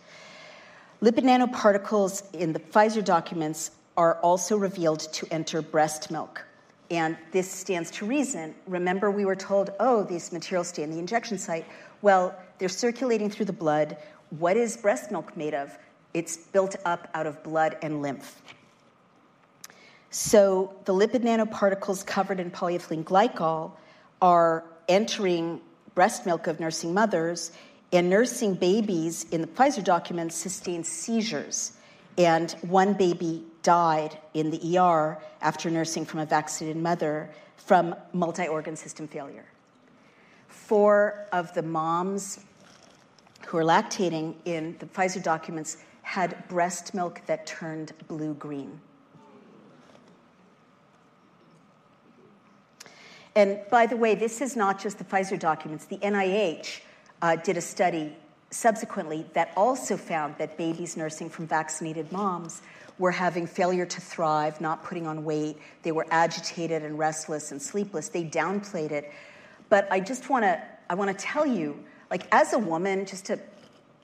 [1.02, 6.46] Lipid nanoparticles in the Pfizer documents are also revealed to enter breast milk.
[6.90, 8.54] And this stands to reason.
[8.68, 11.66] Remember, we were told, oh, these materials stay in the injection site.
[12.02, 13.98] Well, they're circulating through the blood.
[14.38, 15.78] What is breast milk made of?
[16.14, 18.42] It's built up out of blood and lymph.
[20.10, 23.72] So the lipid nanoparticles covered in polyethylene glycol
[24.22, 25.62] are entering
[25.96, 27.52] breast milk of nursing mothers,
[27.92, 31.74] and nursing babies in the Pfizer documents sustained seizures.
[32.18, 38.48] And one baby died in the ER after nursing from a vaccinated mother from multi
[38.48, 39.46] organ system failure.
[40.48, 42.40] Four of the moms
[43.48, 48.80] who are lactating in the Pfizer documents had breast milk that turned blue green.
[53.36, 55.86] And by the way, this is not just the Pfizer documents.
[55.86, 56.82] The NIH
[57.22, 58.14] uh, did a study
[58.50, 62.62] subsequently that also found that babies nursing from vaccinated moms
[63.00, 65.58] were having failure to thrive, not putting on weight.
[65.84, 68.10] They were agitated and restless and sleepless.
[68.10, 69.12] They downplayed it.
[69.70, 73.26] But I just want to I want to tell you, like as a woman, just
[73.28, 73.40] to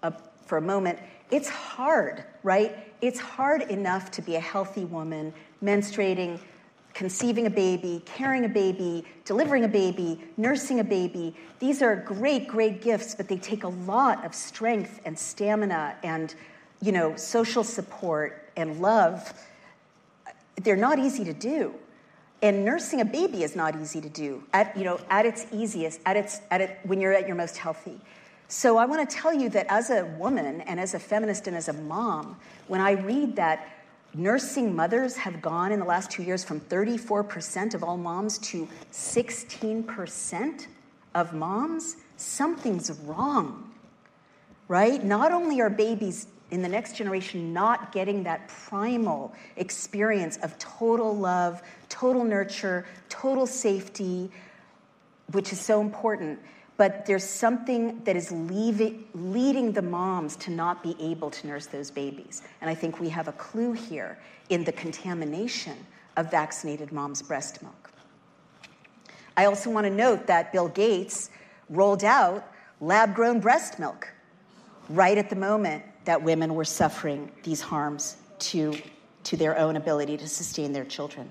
[0.01, 0.11] uh,
[0.45, 2.77] for a moment, it's hard, right?
[3.01, 6.39] It's hard enough to be a healthy woman, menstruating,
[6.97, 11.31] conceiving a baby, carrying a baby, delivering a baby, nursing a baby.
[11.59, 16.33] These are great, great gifts, but they take a lot of strength and stamina and,
[16.81, 19.31] you know, social support and love.
[20.55, 21.75] They're not easy to do.
[22.41, 25.99] And nursing a baby is not easy to do at, you know, at its easiest,
[26.07, 28.01] at its, at it, when you're at your most healthy.
[28.47, 31.55] So I want to tell you that as a woman and as a feminist and
[31.55, 33.76] as a mom, when I read that
[34.13, 38.67] Nursing mothers have gone in the last two years from 34% of all moms to
[38.91, 40.67] 16%
[41.13, 41.97] of moms.
[42.15, 43.71] Something's wrong,
[44.67, 45.03] right?
[45.03, 51.15] Not only are babies in the next generation not getting that primal experience of total
[51.15, 54.31] love, total nurture, total safety,
[55.31, 56.39] which is so important
[56.77, 61.65] but there's something that is leaving, leading the moms to not be able to nurse
[61.65, 62.43] those babies.
[62.61, 65.75] And I think we have a clue here in the contamination
[66.15, 67.91] of vaccinated moms' breast milk.
[69.35, 71.31] I also want to note that Bill Gates
[71.69, 72.47] rolled out
[72.79, 74.07] lab grown breast milk
[74.89, 78.73] right at the moment that women were suffering these harms to,
[79.23, 81.29] to their own ability to sustain their children.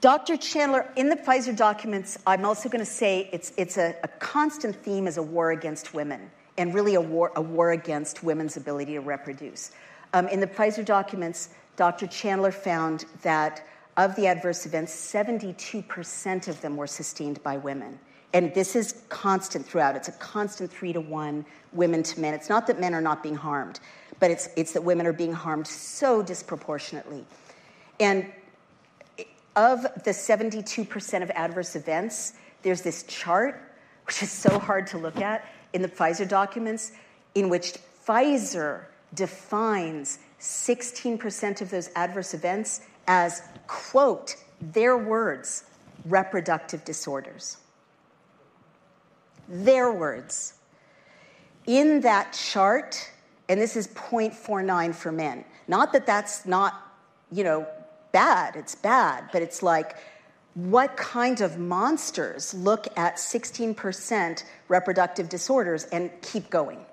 [0.00, 0.38] Dr.
[0.38, 4.74] Chandler, in the Pfizer documents, I'm also going to say it's, it's a, a, constant
[4.74, 8.94] theme as a war against women and really a war, a war against women's ability
[8.94, 9.72] to reproduce.
[10.14, 12.06] Um, in the Pfizer documents, Dr.
[12.06, 13.66] Chandler found that
[13.98, 17.98] of the adverse events, 72% of them were sustained by women.
[18.32, 19.96] And this is constant throughout.
[19.96, 22.32] It's a constant three to one women to men.
[22.32, 23.80] It's not that men are not being harmed,
[24.18, 27.26] but it's, it's that women are being harmed so disproportionately.
[27.98, 28.32] And
[29.56, 33.60] of the 72% of adverse events, there's this chart,
[34.06, 36.92] which is so hard to look at in the Pfizer documents,
[37.34, 37.74] in which
[38.06, 38.84] Pfizer
[39.14, 45.64] defines 16% of those adverse events as, quote, their words,
[46.04, 47.58] reproductive disorders.
[49.48, 50.54] Their words.
[51.66, 53.10] In that chart,
[53.48, 56.94] and this is 0.49 for men, not that that's not,
[57.32, 57.66] you know,
[58.12, 59.96] bad, it's bad, but it's like,
[60.54, 66.84] what kind of monsters look at 16% reproductive disorders and keep going?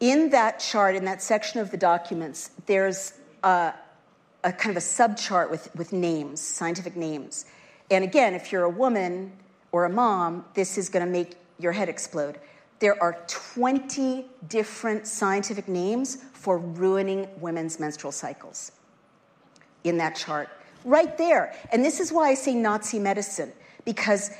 [0.00, 3.72] In that chart, in that section of the documents, there's a,
[4.44, 7.44] a kind of a subchart with, with names, scientific names.
[7.90, 9.32] And again, if you're a woman
[9.70, 12.38] or a mom, this is going to make your head explode.
[12.82, 18.72] There are 20 different scientific names for ruining women's menstrual cycles
[19.84, 20.48] in that chart.
[20.84, 21.54] Right there.
[21.70, 23.52] And this is why I say Nazi medicine,
[23.84, 24.32] because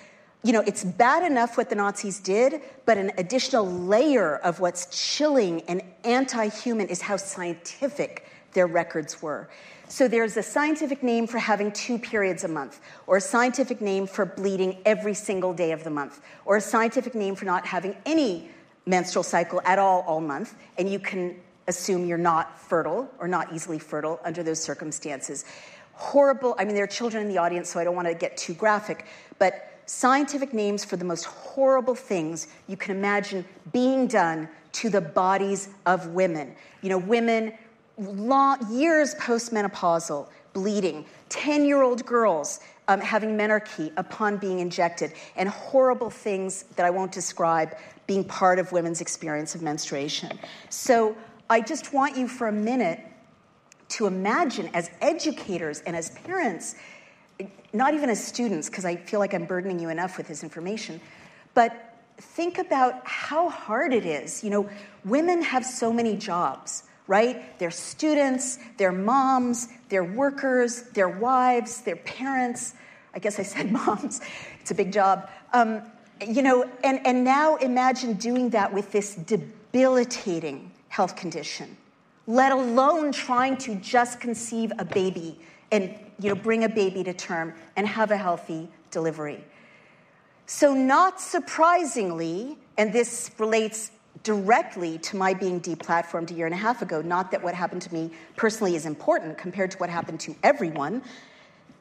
[0.43, 4.87] you know, it's bad enough what the Nazis did, but an additional layer of what's
[5.17, 9.49] chilling and anti human is how scientific their records were.
[9.93, 14.07] So there's a scientific name for having two periods a month, or a scientific name
[14.07, 17.95] for bleeding every single day of the month, or a scientific name for not having
[18.07, 18.49] any
[18.87, 23.53] menstrual cycle at all all month, and you can assume you're not fertile or not
[23.53, 25.45] easily fertile under those circumstances.
[25.93, 28.39] Horrible, I mean, there are children in the audience, so I don't want to get
[28.39, 29.05] too graphic,
[29.39, 35.03] but scientific names for the most horrible things you can imagine being done to the
[35.03, 36.57] bodies of women.
[36.81, 37.53] You know, women
[37.99, 45.49] long, years postmenopausal, bleeding, 10 year old girls um, having menarche upon being injected, and
[45.49, 47.77] horrible things that I won't describe
[48.07, 50.39] being part of women's experience of menstruation.
[50.69, 51.17] So
[51.49, 53.01] I just want you for a minute
[53.91, 56.75] to imagine as educators and as parents,
[57.73, 61.01] not even as students, because I feel like I'm burdening you enough with this information,
[61.55, 64.43] but think about how hard it is.
[64.43, 64.71] You know,
[65.05, 67.59] women have so many jobs, right?
[67.59, 72.73] They're students, they're moms, they're workers, they're wives, they're parents.
[73.13, 74.23] I guess I said moms,
[74.63, 75.29] it's a big job.
[75.53, 75.83] Um,
[76.27, 81.77] you know, and, and now imagine doing that with this debilitating health condition,
[82.27, 85.39] let alone trying to just conceive a baby
[85.71, 89.45] and you know, bring a baby to term and have a healthy delivery.
[90.47, 93.91] So, not surprisingly, and this relates
[94.23, 97.83] directly to my being deplatformed a year and a half ago, not that what happened
[97.83, 101.03] to me personally is important compared to what happened to everyone.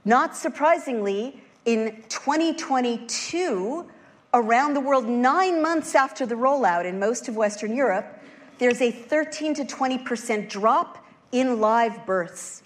[0.05, 3.85] Not surprisingly, in 2022,
[4.33, 8.19] around the world, nine months after the rollout in most of Western Europe,
[8.57, 12.63] there's a 13 to 20% drop in live births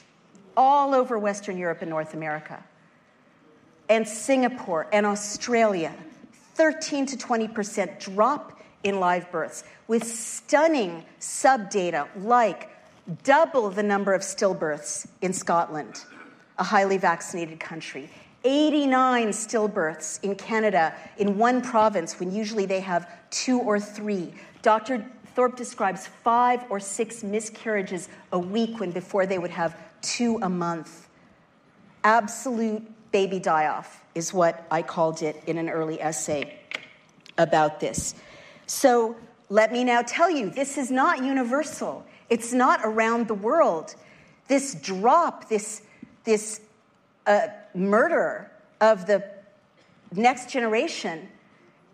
[0.57, 2.63] all over Western Europe and North America.
[3.89, 5.93] And Singapore and Australia,
[6.55, 8.54] 13 to 20% drop
[8.85, 12.69] in live births, with stunning sub data like
[13.23, 16.05] double the number of stillbirths in Scotland,
[16.57, 18.09] a highly vaccinated country.
[18.43, 24.31] 89 stillbirths in Canada in one province when usually they have two or three.
[24.61, 25.03] Dr.
[25.35, 30.49] Thorp describes five or six miscarriages a week when before they would have two a
[30.49, 31.09] month.
[32.03, 36.59] Absolute baby die off is what I called it in an early essay
[37.37, 38.13] about this.
[38.67, 39.15] So
[39.49, 43.95] let me now tell you this is not universal, it's not around the world.
[44.47, 45.81] This drop, this,
[46.23, 46.61] this
[47.25, 48.51] uh, murder
[48.81, 49.23] of the
[50.13, 51.27] next generation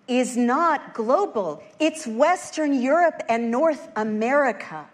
[0.07, 4.87] is not global, it's Western Europe and North America.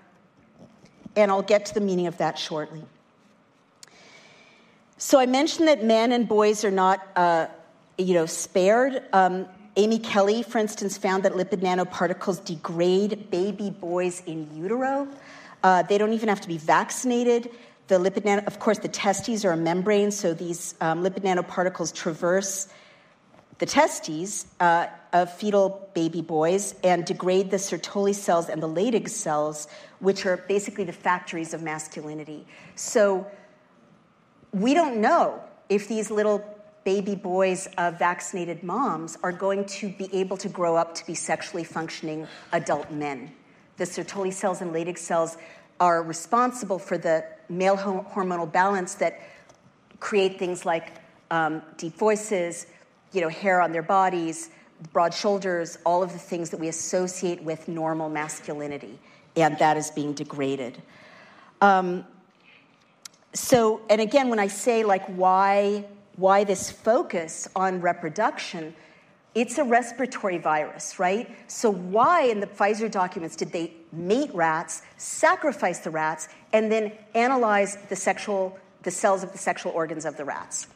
[1.15, 2.83] And I'll get to the meaning of that shortly.
[4.99, 7.47] So I mentioned that men and boys are not, uh,
[7.97, 9.03] you know, spared.
[9.13, 15.07] Um, Amy Kelly, for instance, found that lipid nanoparticles degrade baby boys in utero.
[15.63, 17.51] Uh, they don't even have to be vaccinated.
[17.87, 22.69] The lipid of course, the testes are a membrane, so these um, lipid nanoparticles traverse
[23.59, 29.07] the testes uh, of fetal baby boys and degrade the Sertoli cells and the Leydig
[29.09, 29.67] cells,
[29.99, 32.45] which are basically the factories of masculinity.
[32.75, 33.27] So
[34.51, 36.43] we don't know if these little
[36.87, 41.13] baby boys of vaccinated moms are going to be able to grow up to be
[41.13, 43.29] sexually functioning adult men.
[43.75, 45.37] The Sertoli cells and Leydig cells
[45.81, 49.19] are responsible for the male hormonal balance that
[49.99, 50.93] create things like
[51.29, 52.67] um, deep voices,
[53.11, 54.49] you know, hair on their bodies,
[54.93, 58.97] broad shoulders, all of the things that we associate with normal masculinity,
[59.35, 60.81] and that is being degraded.
[61.59, 62.05] Um,
[63.33, 65.83] so, and again, when I say like why,
[66.17, 68.75] why this focus on reproduction,
[69.33, 71.33] it's a respiratory virus, right?
[71.47, 76.91] So, why in the Pfizer documents did they mate rats, sacrifice the rats, and then
[77.13, 80.67] analyze the sexual, the cells of the sexual organs of the rats?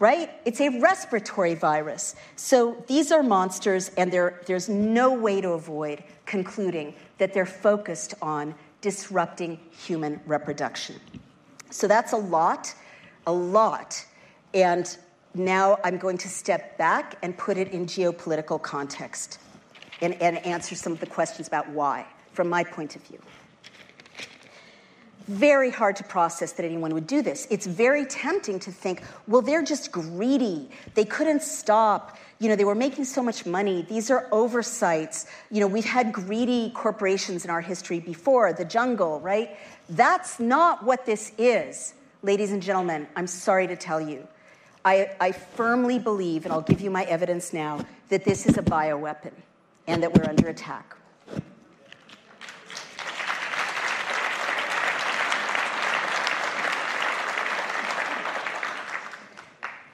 [0.00, 0.30] Right?
[0.44, 2.16] It's a respiratory virus.
[2.34, 8.54] So, these are monsters, and there's no way to avoid concluding that they're focused on
[8.84, 10.96] disrupting human reproduction.
[11.70, 12.74] So that's a lot,
[13.26, 14.04] a lot.
[14.54, 14.96] And
[15.34, 19.40] now I'm going to step back and put it in geopolitical context
[20.00, 23.18] and, and answer some of the questions about why, from my point of view.
[25.26, 27.46] Very hard to process that anyone would do this.
[27.50, 30.68] It's very tempting to think, well, they're just greedy.
[30.94, 32.18] They couldn't stop.
[32.38, 33.86] You know, they were making so much money.
[33.88, 35.26] These are oversights.
[35.50, 39.56] You know, we've had greedy corporations in our history before, the jungle, right?
[39.88, 43.08] That's not what this is, ladies and gentlemen.
[43.16, 44.28] I'm sorry to tell you.
[44.84, 48.62] I, I firmly believe, and I'll give you my evidence now, that this is a
[48.62, 49.32] bioweapon
[49.86, 50.96] and that we're under attack.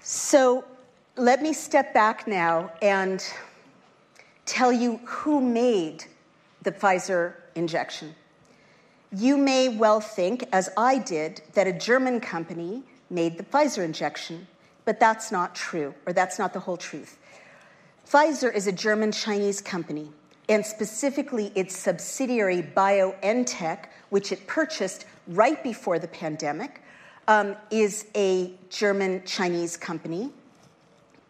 [0.00, 0.64] So
[1.16, 3.24] let me step back now and
[4.46, 6.04] tell you who made
[6.62, 8.14] the Pfizer injection.
[9.12, 14.46] You may well think, as I did, that a German company made the Pfizer injection.
[14.84, 17.18] But that's not true, or that's not the whole truth.
[18.08, 20.10] Pfizer is a German Chinese company,
[20.48, 26.82] and specifically its subsidiary BioNTech, which it purchased right before the pandemic,
[27.28, 30.30] um, is a German Chinese company.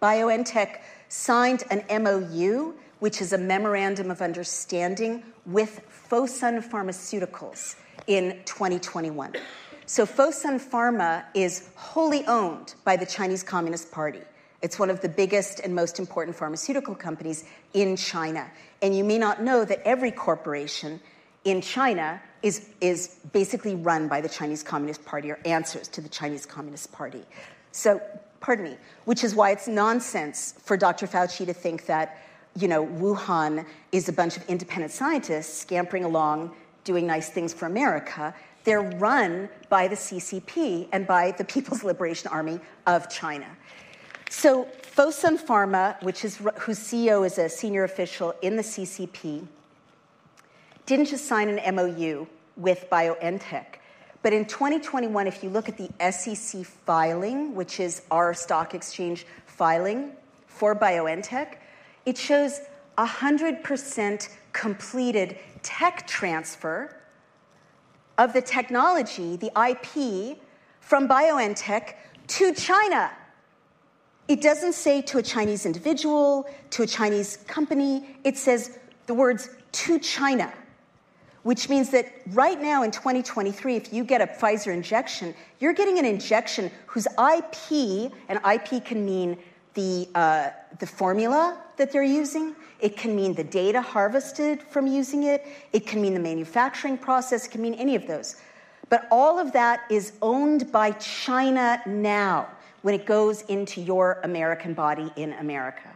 [0.01, 0.79] BioNTech
[1.09, 7.77] signed an MOU, which is a memorandum of understanding with Fosun Pharmaceuticals
[8.07, 9.35] in 2021.
[9.91, 14.21] So Fosun Pharma is wholly owned by the Chinese Communist Party.
[14.63, 17.43] It's one of the biggest and most important pharmaceutical companies
[17.75, 18.49] in China.
[18.83, 21.01] And you may not know that every corporation
[21.43, 26.09] in China is, is basically run by the Chinese Communist Party or answers to the
[26.09, 27.25] Chinese Communist Party.
[27.73, 28.01] So,
[28.39, 28.77] pardon me,
[29.07, 31.09] which is why it's nonsense for Dr.
[31.09, 32.23] Fauci to think that,
[32.55, 37.67] you know, Wuhan is a bunch of independent scientists scampering along doing nice things for
[37.67, 38.35] America.
[38.71, 43.49] They're run by the CCP and by the People's Liberation Army of China.
[44.29, 49.45] So, Fosun Pharma, which is whose CEO is a senior official in the CCP,
[50.87, 53.81] didn't just sign an MOU with BioNTech,
[54.23, 59.27] but in 2021, if you look at the SEC filing, which is our stock exchange
[59.47, 60.13] filing
[60.47, 61.57] for BioNTech,
[62.07, 62.61] it shows
[62.99, 67.00] 100% completed tech transfer
[68.21, 70.37] of the technology, the IP,
[70.81, 71.95] from BioNTech
[72.27, 73.11] to China.
[74.29, 78.05] It doesn't say to a Chinese individual, to a Chinese company.
[78.23, 80.53] It says the words to China,
[81.45, 85.99] which means that right now in 2023, if you get a Pfizer injection, you're getting
[85.99, 89.39] an injection whose IP, and IP can mean
[89.73, 95.23] the, uh, the formula that they're using, it can mean the data harvested from using
[95.23, 98.37] it, it can mean the manufacturing process, it can mean any of those.
[98.91, 102.49] But all of that is owned by China now
[102.83, 105.89] when it goes into your American body in America.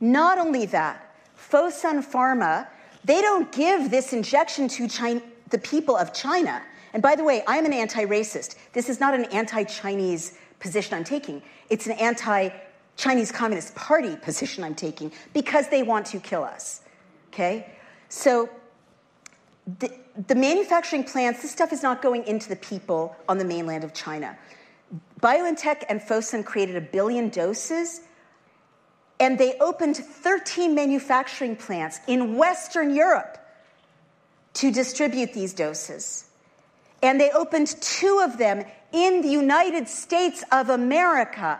[0.00, 2.66] Not only that, Fosun Pharma,
[3.04, 6.62] they don't give this injection to China, the people of China.
[6.94, 8.56] And by the way, I'm an anti racist.
[8.72, 12.48] This is not an anti Chinese position I'm taking, it's an anti
[12.96, 16.80] Chinese Communist Party position I'm taking because they want to kill us.
[17.28, 17.72] Okay?
[18.08, 18.48] So,
[19.78, 19.90] the,
[20.26, 23.94] the manufacturing plants, this stuff is not going into the people on the mainland of
[23.94, 24.36] China.
[25.20, 28.02] BioNTech and Fosun created a billion doses,
[29.18, 33.38] and they opened 13 manufacturing plants in Western Europe
[34.54, 36.26] to distribute these doses.
[37.02, 41.58] And they opened two of them in the United States of America.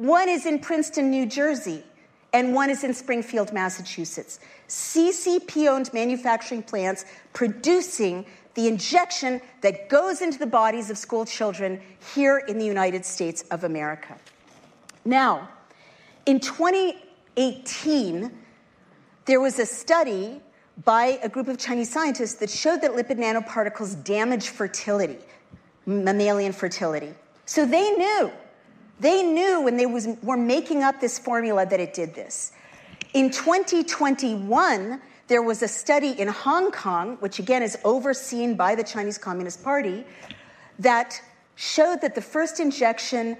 [0.00, 1.84] One is in Princeton, New Jersey,
[2.32, 4.40] and one is in Springfield, Massachusetts.
[4.66, 8.24] CCP owned manufacturing plants producing
[8.54, 11.82] the injection that goes into the bodies of school children
[12.14, 14.16] here in the United States of America.
[15.04, 15.50] Now,
[16.24, 18.32] in 2018,
[19.26, 20.40] there was a study
[20.82, 25.18] by a group of Chinese scientists that showed that lipid nanoparticles damage fertility,
[25.84, 27.12] mammalian fertility.
[27.44, 28.32] So they knew.
[29.00, 32.52] They knew when they was, were making up this formula that it did this.
[33.14, 38.84] In 2021, there was a study in Hong Kong, which again is overseen by the
[38.84, 40.04] Chinese Communist Party,
[40.78, 41.20] that
[41.56, 43.36] showed that the first injection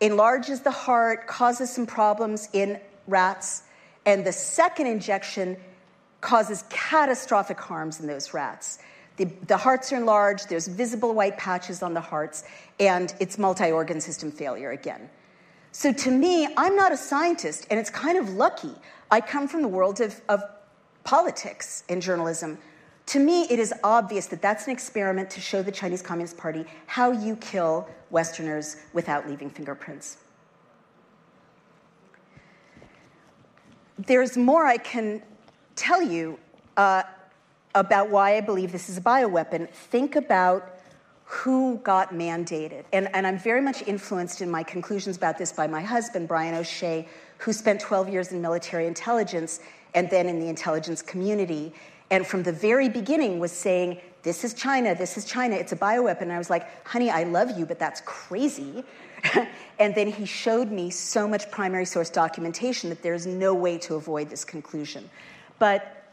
[0.00, 3.62] enlarges the heart, causes some problems in rats,
[4.06, 5.56] and the second injection
[6.20, 8.78] causes catastrophic harms in those rats.
[9.16, 12.44] The, the hearts are enlarged, there's visible white patches on the hearts,
[12.80, 15.08] and it's multi organ system failure again.
[15.72, 18.72] So to me, I'm not a scientist, and it's kind of lucky.
[19.10, 20.42] I come from the world of, of
[21.04, 22.58] politics and journalism,
[23.06, 26.64] to me, it is obvious that that's an experiment to show the Chinese Communist Party
[26.86, 30.18] how you kill Westerners without leaving fingerprints.
[33.98, 35.22] There's more I can
[35.76, 36.38] tell you
[36.76, 37.02] uh,
[37.74, 39.68] about why I believe this is a bioweapon.
[39.70, 40.74] Think about
[41.24, 42.84] who got mandated.
[42.92, 46.54] And, and I'm very much influenced in my conclusions about this by my husband, Brian
[46.54, 47.08] O'Shea,
[47.38, 49.60] who spent 12 years in military intelligence
[49.94, 51.72] and then in the intelligence community.
[52.10, 55.76] And from the very beginning was saying, this is China, this is China, it's a
[55.76, 56.22] bioweapon.
[56.22, 58.84] And I was like, honey, I love you, but that's crazy.
[59.78, 63.94] and then he showed me so much primary source documentation that there's no way to
[63.94, 65.08] avoid this conclusion.
[65.58, 66.03] But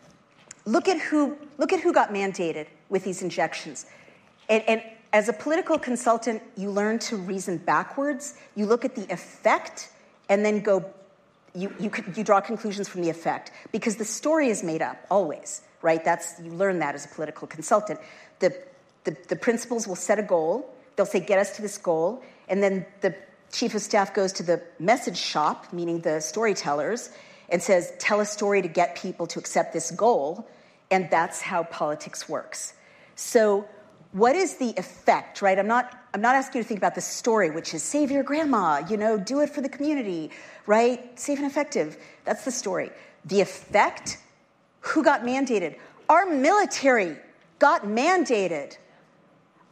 [0.65, 3.85] look at who, look at who got mandated with these injections.
[4.49, 4.83] And, and
[5.13, 8.35] as a political consultant, you learn to reason backwards.
[8.55, 9.89] You look at the effect
[10.29, 10.85] and then go
[11.53, 15.61] you, you, you draw conclusions from the effect because the story is made up always,
[15.81, 16.01] right?
[16.01, 17.99] That's, you learn that as a political consultant.
[18.39, 18.57] The,
[19.03, 22.63] the, the principals will set a goal, they'll say, get us to this goal, and
[22.63, 23.13] then the,
[23.51, 27.09] chief of staff goes to the message shop, meaning the storytellers,
[27.51, 30.47] and says, Tell a story to get people to accept this goal.
[30.89, 32.73] And that's how politics works.
[33.15, 33.67] So,
[34.13, 35.57] what is the effect, right?
[35.57, 38.23] I'm not, I'm not asking you to think about the story, which is save your
[38.23, 40.31] grandma, you know, do it for the community,
[40.65, 41.17] right?
[41.17, 41.97] Safe and effective.
[42.25, 42.91] That's the story.
[43.23, 44.17] The effect,
[44.81, 45.77] who got mandated?
[46.09, 47.15] Our military
[47.59, 48.75] got mandated.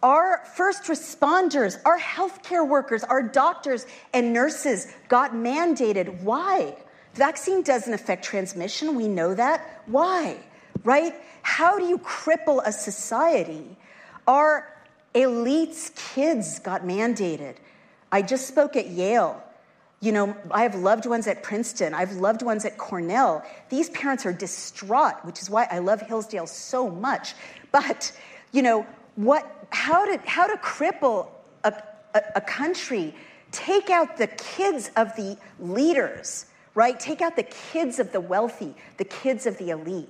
[0.02, 6.22] Our first responders, our healthcare workers, our doctors and nurses got mandated.
[6.22, 6.78] Why?
[7.20, 8.96] Vaccine doesn't affect transmission.
[8.96, 9.84] We know that.
[9.88, 10.38] Why?
[10.86, 11.14] Right?
[11.42, 13.76] How do you cripple a society?
[14.26, 14.66] Our
[15.14, 17.56] elites' kids got mandated.
[18.10, 19.44] I just spoke at Yale.
[20.00, 21.94] You know, I have loved ones at Princeton.
[21.94, 23.44] I have loved ones at Cornell.
[23.68, 27.34] These parents are distraught, which is why I love Hillsdale so much.
[27.74, 28.14] But,
[28.54, 31.28] you know, what, how, to, how to cripple
[31.66, 31.74] a,
[32.14, 33.14] a, a country,
[33.52, 36.46] take out the kids of the leaders,
[36.80, 36.98] right?
[36.98, 40.08] Take out the kids of the wealthy, the kids of the elite.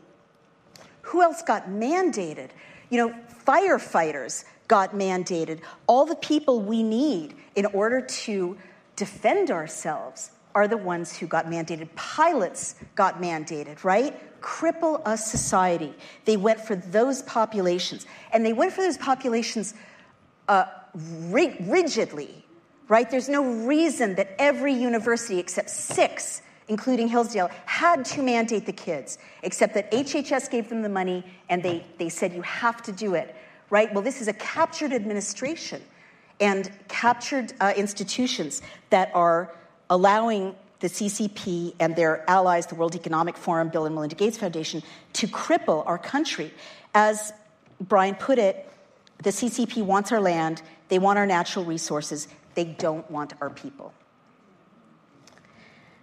[1.01, 2.51] Who else got mandated?
[2.91, 5.61] You know, firefighters got mandated.
[5.88, 8.55] All the people we need in order to
[8.95, 11.89] defend ourselves are the ones who got mandated.
[11.95, 14.39] Pilots got mandated, right?
[14.39, 15.95] Cripple a society.
[16.26, 18.05] They went for those populations.
[18.32, 19.74] And they went for those populations
[20.47, 22.45] uh, rigidly,
[22.88, 23.09] right?
[23.09, 29.17] There's no reason that every university except six, including Hillsdale, had to mandate the kids,
[29.43, 33.15] except that HHS gave them the money and they, they said, you have to do
[33.15, 33.36] it,
[33.70, 33.93] right?
[33.93, 35.82] Well, this is a captured administration
[36.39, 38.61] and captured uh, institutions
[38.91, 39.53] that are
[39.89, 44.82] allowing the CCP and their allies, the World Economic Forum, Bill and Melinda Gates Foundation,
[45.13, 46.53] to cripple our country.
[46.93, 47.34] As
[47.82, 48.70] Brian put it,
[49.24, 53.93] the CCP wants our land, they want our natural resources, they don't want our people.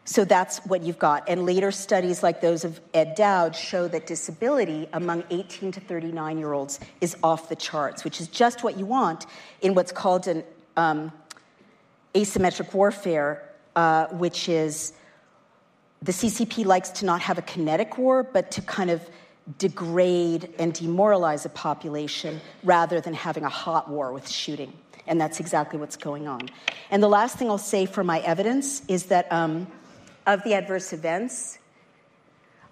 [0.07, 1.29] So that's what you've got.
[1.29, 6.39] And later studies like those of Ed Dowd show that disability among 18 to 39
[6.39, 9.27] year olds is off the charts, which is just what you want
[9.63, 10.45] in what's called an
[10.77, 11.11] um,
[12.15, 14.93] asymmetric warfare, uh, which is
[16.03, 19.03] the CCP likes to not have a kinetic war, but to kind of
[19.59, 24.73] degrade and demoralize a population rather than having a hot war with shooting.
[25.09, 26.49] And that's exactly what's going on.
[26.93, 29.27] And the last thing I'll say for my evidence is that.
[29.33, 29.67] Um,
[30.27, 31.59] of the adverse events.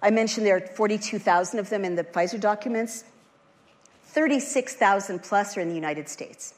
[0.01, 3.05] I mentioned there are 42,000 of them in the Pfizer documents.
[4.03, 6.53] 36,000 plus are in the United States.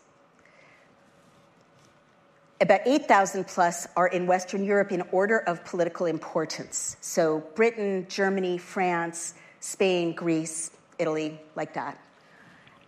[2.59, 6.97] About 8,000 plus are in Western Europe in order of political importance.
[7.01, 11.99] So Britain, Germany, France, Spain, Greece, Italy, like that.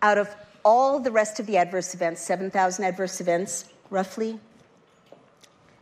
[0.02, 0.34] Out of
[0.64, 4.40] all the rest of the adverse events, 7,000 adverse events, roughly,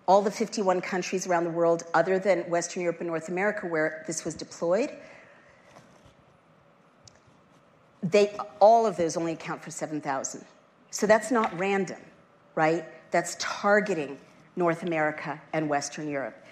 [0.09, 4.03] all the 51 countries around the world, other than Western Europe and North America, where
[4.07, 4.91] this was deployed,
[8.03, 10.43] they, all of those only account for 7,000.
[10.91, 11.99] So that's not random,
[12.55, 12.87] right?
[13.11, 14.19] That's targeting
[14.57, 16.43] North America and Western Europe.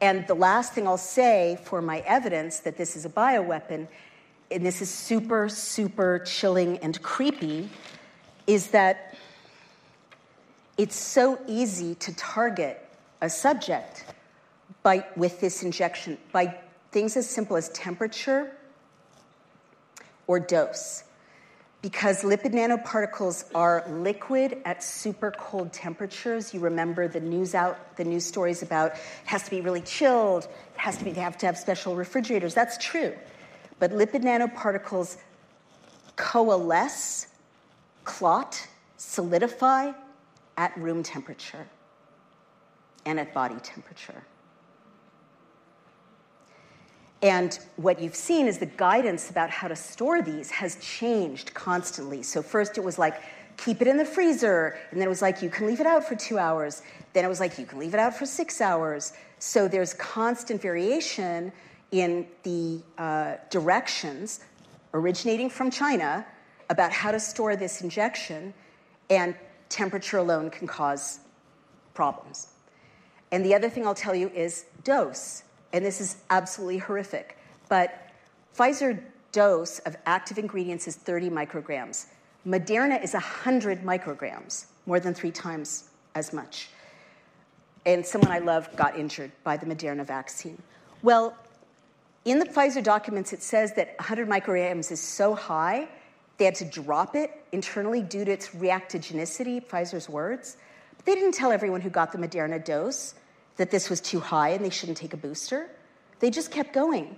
[0.00, 3.86] And the last thing I'll say for my evidence that this is a bioweapon,
[4.50, 7.70] and this is super, super chilling and creepy,
[8.48, 9.14] is that
[10.76, 12.83] it's so easy to target
[13.20, 14.04] a subject
[14.82, 16.58] by, with this injection by
[16.92, 18.52] things as simple as temperature
[20.26, 21.04] or dose.
[21.82, 26.54] Because lipid nanoparticles are liquid at super cold temperatures.
[26.54, 30.44] You remember the news out, the news stories about it has to be really chilled,
[30.44, 32.54] it has to be, they have to have special refrigerators.
[32.54, 33.12] That's true.
[33.78, 35.18] But lipid nanoparticles
[36.16, 37.26] coalesce,
[38.04, 39.92] clot, solidify
[40.56, 41.66] at room temperature
[43.06, 44.24] and at body temperature.
[47.22, 52.22] And what you've seen is the guidance about how to store these has changed constantly.
[52.22, 53.22] So, first it was like,
[53.56, 54.76] keep it in the freezer.
[54.90, 56.82] And then it was like, you can leave it out for two hours.
[57.14, 59.14] Then it was like, you can leave it out for six hours.
[59.38, 61.50] So, there's constant variation
[61.92, 64.40] in the uh, directions
[64.92, 66.26] originating from China
[66.68, 68.52] about how to store this injection,
[69.08, 69.34] and
[69.68, 71.20] temperature alone can cause
[71.94, 72.53] problems.
[73.34, 75.42] And the other thing I'll tell you is dose.
[75.72, 77.36] And this is absolutely horrific.
[77.68, 78.12] But
[78.56, 82.06] Pfizer dose of active ingredients is 30 micrograms.
[82.46, 86.68] Moderna is 100 micrograms, more than three times as much.
[87.84, 90.62] And someone I love got injured by the Moderna vaccine.
[91.02, 91.36] Well,
[92.24, 95.88] in the Pfizer documents, it says that 100 micrograms is so high,
[96.38, 100.56] they had to drop it internally due to its reactogenicity, Pfizer's words
[100.96, 103.16] But They didn't tell everyone who got the Moderna dose
[103.56, 105.70] that this was too high and they shouldn't take a booster.
[106.20, 107.16] They just kept going.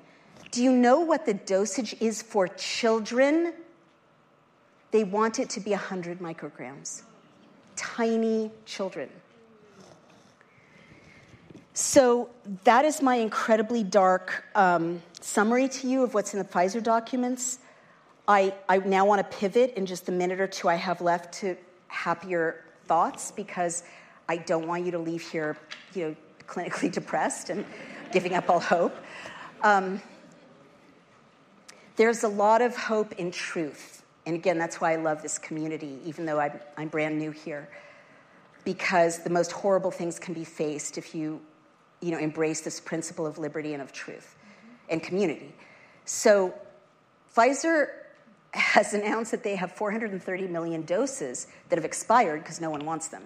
[0.50, 3.52] Do you know what the dosage is for children?
[4.90, 7.02] They want it to be 100 micrograms.
[7.74, 9.10] Tiny children.
[11.74, 12.30] So,
[12.64, 17.58] that is my incredibly dark um, summary to you of what's in the Pfizer documents.
[18.26, 21.34] I, I now want to pivot in just the minute or two I have left
[21.40, 21.54] to
[21.88, 23.82] happier thoughts because
[24.28, 25.58] I don't want you to leave here,
[25.94, 26.16] you know,
[26.46, 27.64] clinically depressed and
[28.12, 28.96] giving up all hope.
[29.62, 30.00] Um,
[31.96, 34.04] there's a lot of hope in truth.
[34.26, 37.68] And again, that's why I love this community, even though I'm, I'm brand new here.
[38.64, 41.40] Because the most horrible things can be faced if you
[42.00, 44.36] you know, embrace this principle of liberty and of truth
[44.88, 45.54] and community.
[46.04, 46.54] So
[47.34, 47.88] Pfizer
[48.52, 53.08] has announced that they have 430 million doses that have expired because no one wants
[53.08, 53.22] them.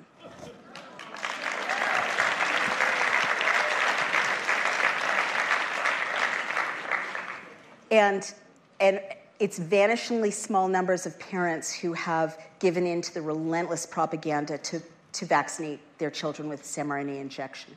[7.91, 8.33] And,
[8.79, 9.01] and
[9.39, 14.83] it's vanishingly small numbers of parents who have given in to the relentless propaganda to,
[15.13, 17.77] to vaccinate their children with mRNA injection.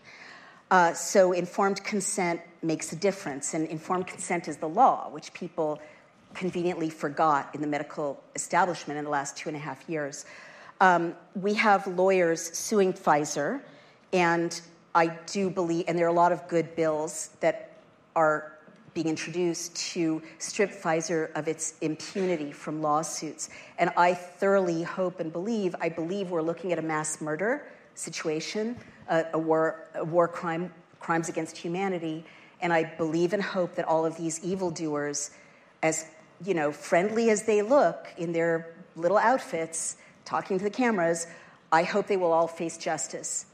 [0.72, 5.80] Uh, so informed consent makes a difference, and informed consent is the law, which people
[6.34, 10.26] conveniently forgot in the medical establishment in the last two and a half years.
[10.82, 13.62] Um, we have lawyers suing Pfizer,
[14.12, 14.60] and
[14.96, 17.72] I do believe, and there are a lot of good bills that
[18.16, 18.53] are
[18.94, 23.50] being introduced to strip Pfizer of its impunity from lawsuits.
[23.80, 27.66] And I thoroughly hope and believe, I believe we're looking at a mass murder
[27.96, 28.78] situation
[29.10, 32.26] a, a war, a war crime, crimes against humanity.
[32.62, 35.32] And I believe and hope that all of these evildoers,
[35.82, 36.06] as
[36.46, 41.28] you know, friendly as they look in their little outfits, talking to the cameras,
[41.72, 43.46] I hope they will all face justice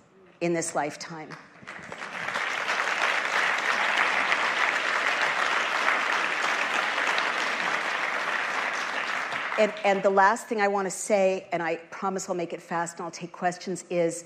[0.41, 1.29] in this lifetime.
[9.59, 12.61] And, and, the last thing I want to say, and I promise I'll make it
[12.61, 14.23] fast and I'll take questions, is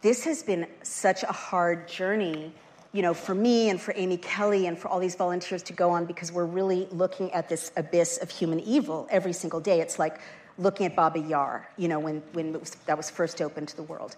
[0.00, 2.52] this has been such a hard journey
[2.92, 5.90] you know, for me and for Amy Kelly and for all these volunteers to go
[5.90, 9.80] on because we're really looking at this abyss of human evil every single day.
[9.80, 10.20] It's like
[10.58, 13.82] looking at Babi Yar, you know, when, when was, that was first opened to the
[13.82, 14.16] world.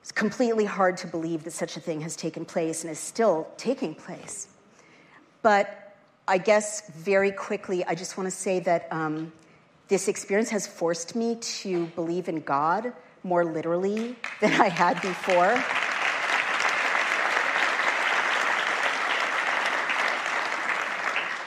[0.00, 3.48] It's completely hard to believe that such a thing has taken place and is still
[3.56, 4.48] taking place.
[5.42, 5.83] But
[6.26, 9.30] I guess very quickly, I just want to say that um,
[9.88, 15.62] this experience has forced me to believe in God more literally than I had before.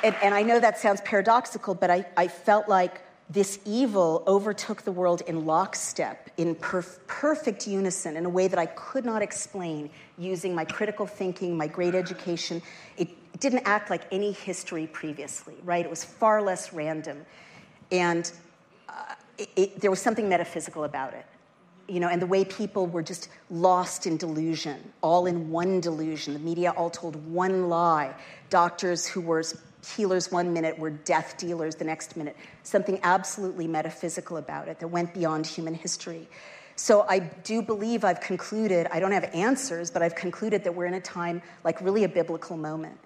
[0.03, 3.01] And, and, I know that sounds paradoxical, but I, I, felt like
[3.31, 8.59] this evil overtook the world in lockstep, in perf- perfect unison, in a way that
[8.59, 12.61] I could not explain using my critical thinking, my great education.
[12.95, 15.85] It, it didn't act like any history previously, right?
[15.85, 17.23] It was far less random.
[17.91, 18.31] And
[18.89, 21.23] uh, it, it, there was something metaphysical about it
[21.87, 26.33] you know, and the way people were just lost in delusion, all in one delusion.
[26.33, 28.13] The media all told one lie.
[28.49, 29.41] Doctors who were
[29.95, 32.35] healers one minute were death dealers the next minute.
[32.63, 36.27] Something absolutely metaphysical about it that went beyond human history.
[36.75, 40.87] So I do believe I've concluded, I don't have answers, but I've concluded that we're
[40.87, 42.97] in a time like really a biblical moment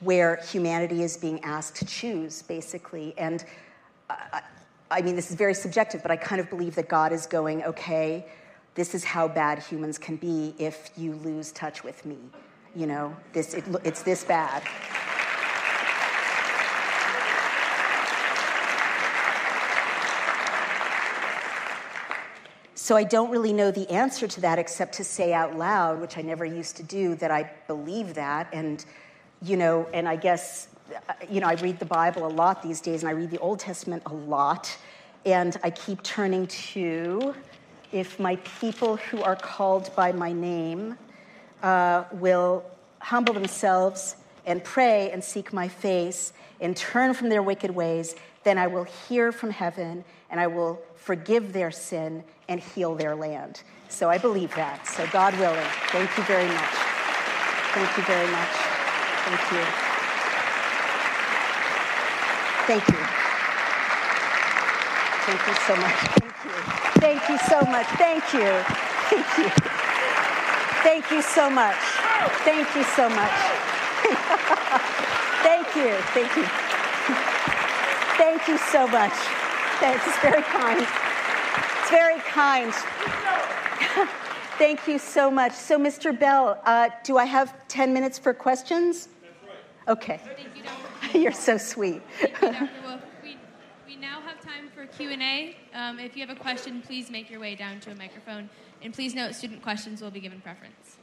[0.00, 3.14] where humanity is being asked to choose, basically.
[3.18, 3.44] And
[4.08, 4.40] uh,
[4.90, 7.62] I mean, this is very subjective, but I kind of believe that God is going,
[7.64, 8.26] okay,
[8.74, 12.18] this is how bad humans can be if you lose touch with me.
[12.74, 14.62] You know, this, it, it's this bad.
[22.74, 26.18] So I don't really know the answer to that except to say out loud, which
[26.18, 28.48] I never used to do, that I believe that.
[28.52, 28.84] And,
[29.42, 30.68] you know, and I guess
[31.30, 33.60] you know, I read the Bible a lot these days, and I read the Old
[33.60, 34.76] Testament a lot,
[35.24, 37.34] and I keep turning to
[37.92, 40.96] if my people who are called by my name
[41.62, 42.64] uh, will
[43.00, 44.16] humble themselves
[44.46, 48.14] and pray and seek my face and turn from their wicked ways,
[48.44, 53.16] then I will hear from heaven and I will forgive their sin and heal their
[53.16, 53.62] land.
[53.88, 54.86] So I believe that.
[54.86, 56.70] So, God willing, thank you very much.
[57.74, 58.79] Thank you very much.
[59.30, 59.62] Thank you.
[62.66, 62.98] Thank you.
[65.22, 65.98] Thank you so much.
[66.18, 66.50] Thank you.
[66.98, 67.86] Thank you so much.
[67.94, 68.50] Thank you.
[69.06, 69.50] Thank you.
[70.82, 71.76] Thank you so much.
[72.42, 73.30] Thank you so much.
[75.46, 75.94] Thank you.
[76.10, 76.44] Thank you.
[78.18, 79.12] Thank you so much.
[79.78, 80.06] Thanks.
[80.08, 80.80] It's very kind.
[80.80, 82.72] It's very kind.
[84.58, 85.52] Thank you so much.
[85.52, 86.18] So, Mr.
[86.18, 89.08] Bell, uh, do I have 10 minutes for questions?
[89.86, 90.20] That's right.
[90.20, 90.20] Okay.
[91.14, 92.02] You, You're so sweet.
[92.40, 92.68] Dr.
[93.22, 93.36] We,
[93.86, 95.56] we now have time for Q&A.
[95.74, 98.48] Um, if you have a question, please make your way down to a microphone.
[98.82, 100.96] And please note, student questions will be given preference.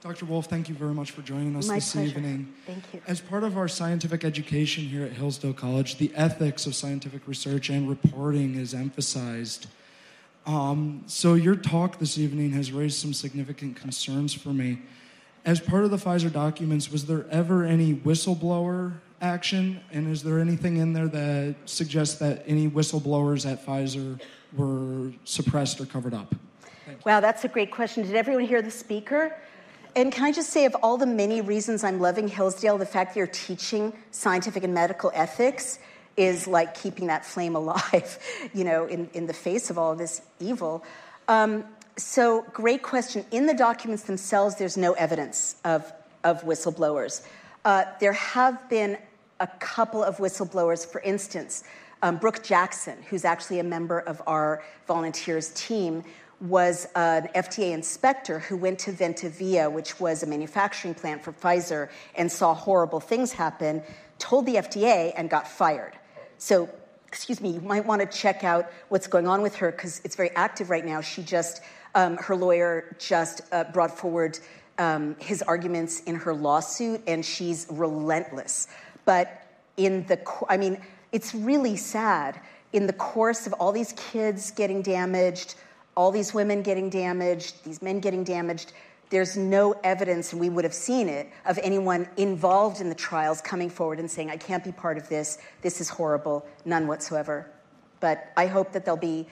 [0.00, 0.26] Dr.
[0.26, 2.18] Wolf, thank you very much for joining us My this pleasure.
[2.18, 2.52] evening.
[2.66, 3.00] Thank you.
[3.06, 7.70] As part of our scientific education here at Hillsdale College, the ethics of scientific research
[7.70, 9.66] and reporting is emphasized.
[10.46, 14.82] Um, so, your talk this evening has raised some significant concerns for me.
[15.44, 19.80] As part of the Pfizer documents, was there ever any whistleblower action?
[19.92, 24.20] And is there anything in there that suggests that any whistleblowers at Pfizer
[24.56, 26.34] were suppressed or covered up?
[27.04, 28.04] Wow, that's a great question.
[28.04, 29.36] Did everyone hear the speaker?
[29.94, 33.12] And can I just say, of all the many reasons I'm loving Hillsdale, the fact
[33.12, 35.78] that you're teaching scientific and medical ethics
[36.16, 38.18] is like keeping that flame alive,
[38.54, 40.82] you know, in, in the face of all this evil.
[41.28, 41.64] Um,
[41.96, 43.24] so, great question.
[43.30, 45.92] In the documents themselves, there's no evidence of,
[46.24, 47.22] of whistleblowers.
[47.64, 48.98] Uh, there have been
[49.40, 51.64] a couple of whistleblowers, for instance,
[52.02, 56.04] um, Brooke Jackson, who's actually a member of our volunteers team,
[56.40, 61.88] was an FDA inspector who went to Ventavia, which was a manufacturing plant for Pfizer,
[62.14, 63.82] and saw horrible things happen,
[64.18, 65.92] told the FDA, and got fired.
[66.38, 66.68] So,
[67.06, 70.16] excuse me, you might want to check out what's going on with her because it's
[70.16, 71.00] very active right now.
[71.00, 71.62] She just,
[71.94, 74.38] um, her lawyer just uh, brought forward
[74.78, 78.68] um, his arguments in her lawsuit, and she's relentless.
[79.04, 79.42] But
[79.76, 80.80] in the, I mean,
[81.12, 82.40] it's really sad.
[82.72, 85.54] In the course of all these kids getting damaged,
[85.96, 88.72] all these women getting damaged, these men getting damaged,
[89.10, 93.40] there's no evidence, and we would have seen it, of anyone involved in the trials
[93.40, 97.48] coming forward and saying, I can't be part of this, this is horrible, none whatsoever.
[98.00, 99.28] But I hope that there'll be,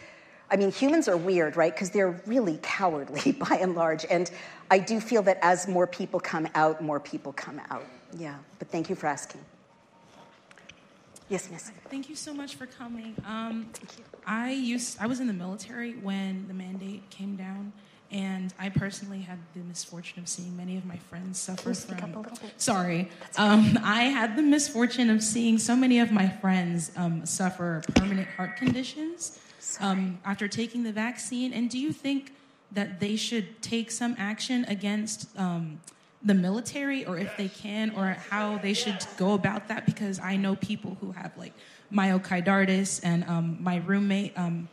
[0.52, 1.74] I mean, humans are weird, right?
[1.74, 4.04] Because they're really cowardly by and large.
[4.04, 4.30] And
[4.70, 7.86] I do feel that as more people come out, more people come out.
[8.16, 9.40] Yeah, but thank you for asking.
[11.30, 11.72] Yes, miss.
[11.88, 13.14] Thank you so much for coming.
[13.26, 13.70] Um,
[14.26, 17.72] I used I was in the military when the mandate came down,
[18.10, 21.96] and I personally had the misfortune of seeing many of my friends suffer from.
[21.96, 22.60] up a little bit?
[22.60, 27.82] Sorry, um, I had the misfortune of seeing so many of my friends um, suffer
[27.94, 29.38] permanent heart conditions
[29.80, 31.52] um, after taking the vaccine.
[31.52, 32.32] And do you think
[32.72, 35.28] that they should take some action against?
[35.38, 35.80] Um,
[36.24, 40.36] the military or if they can or how they should go about that because i
[40.36, 41.52] know people who have like
[41.92, 44.68] myocarditis and um, my roommate um,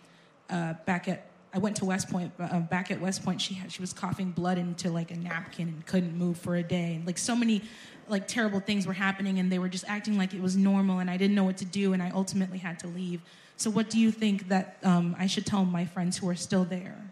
[0.50, 3.72] uh, back at i went to west point uh, back at west point she had,
[3.72, 7.06] she was coughing blood into like a napkin and couldn't move for a day and
[7.08, 7.62] like so many
[8.08, 11.10] like terrible things were happening and they were just acting like it was normal and
[11.10, 13.22] i didn't know what to do and i ultimately had to leave
[13.60, 16.64] so what do you think that um, i should tell my friends who are still
[16.64, 17.10] there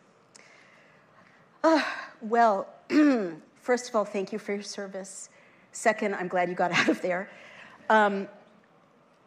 [2.22, 2.68] Well,
[3.62, 5.30] first of all, thank you for your service.
[5.72, 7.30] Second, I'm glad you got out of there.
[7.90, 8.28] Um,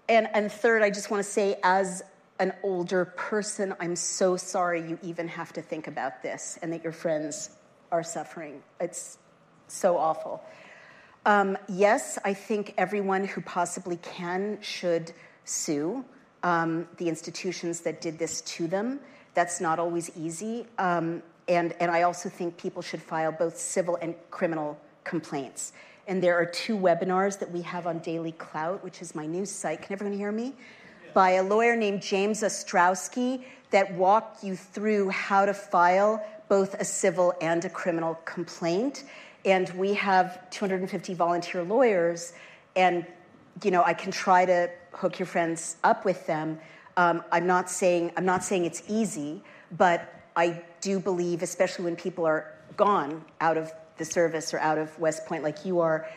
[0.09, 2.03] and, and third, I just want to say, as
[2.41, 6.83] an older person, I'm so sorry you even have to think about this and that
[6.83, 7.51] your friends
[7.93, 8.63] are suffering.
[8.81, 9.19] It's
[9.69, 10.43] so awful.
[11.27, 15.13] Um, yes, I think everyone who possibly can should
[15.45, 16.05] sue
[16.43, 19.01] um, the institutions that did this to them.
[19.35, 20.67] That's not always easy.
[20.79, 25.73] Um, and, and I also think people should file both civil and criminal complaints.
[26.07, 29.51] And there are two webinars that we have on Daily Clout, which is my news
[29.51, 29.83] site.
[29.83, 30.55] Can everyone hear me?
[31.15, 36.85] By a lawyer named James Ostrowski that walk you through how to file both a
[36.85, 39.05] civil and a criminal complaint.
[39.45, 42.33] And we have 250 volunteer lawyers,
[42.77, 43.07] and
[43.63, 46.59] you know I can try to hook your friends up with them.
[46.97, 49.43] Um, I'm not saying I'm not saying it's easy,
[49.77, 54.79] but I do believe, especially when people are gone out of the service or out
[54.79, 56.09] of West Point, like you are,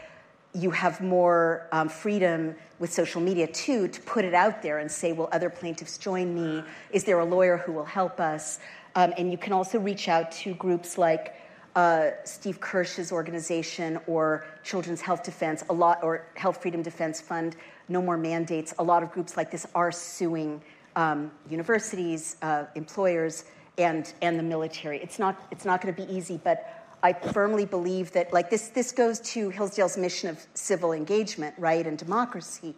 [0.53, 4.89] you have more um, freedom with social media too to put it out there and
[4.89, 6.63] say, will other plaintiffs join me?
[6.91, 8.59] Is there a lawyer who will help us?
[8.95, 11.35] Um, and you can also reach out to groups like
[11.75, 17.55] uh, Steve Kirsch's organization or Children's Health Defense, a lot, or Health Freedom Defense Fund,
[17.89, 18.73] No More Mandates.
[18.79, 20.61] A lot of groups like this are suing
[20.95, 23.45] um, universities, uh, employers,
[23.77, 24.99] and, and the military.
[24.99, 28.69] It's not, it's not going to be easy, but I firmly believe that, like, this,
[28.69, 32.75] this goes to Hillsdale's mission of civil engagement, right, and democracy.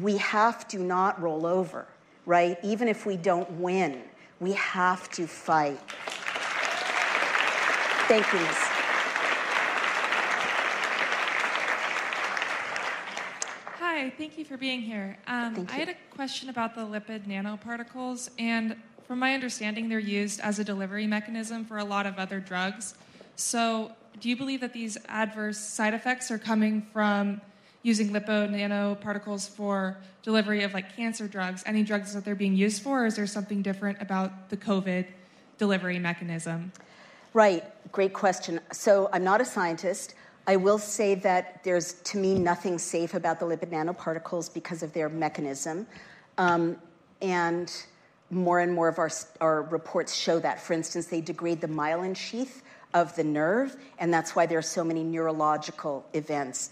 [0.00, 1.86] We have to not roll over,
[2.26, 2.58] right?
[2.64, 4.02] Even if we don't win,
[4.40, 5.78] we have to fight.
[8.06, 8.38] Thank you.
[13.78, 15.16] Hi, thank you for being here.
[15.26, 18.76] Um, I had a question about the lipid nanoparticles, and
[19.06, 22.94] from my understanding, they're used as a delivery mechanism for a lot of other drugs.
[23.36, 27.40] So, do you believe that these adverse side effects are coming from
[27.82, 32.82] using lipo nanoparticles for delivery of like cancer drugs, any drugs that they're being used
[32.82, 35.06] for, or is there something different about the COVID
[35.56, 36.70] delivery mechanism?
[37.34, 38.60] Right, great question.
[38.72, 40.14] So I'm not a scientist.
[40.46, 44.92] I will say that there's, to me, nothing safe about the lipid nanoparticles because of
[44.92, 45.88] their mechanism.
[46.38, 46.76] Um,
[47.20, 47.72] and
[48.30, 49.10] more and more of our,
[49.40, 50.60] our reports show that.
[50.60, 52.62] For instance, they degrade the myelin sheath
[52.94, 56.70] of the nerve, and that's why there are so many neurological events.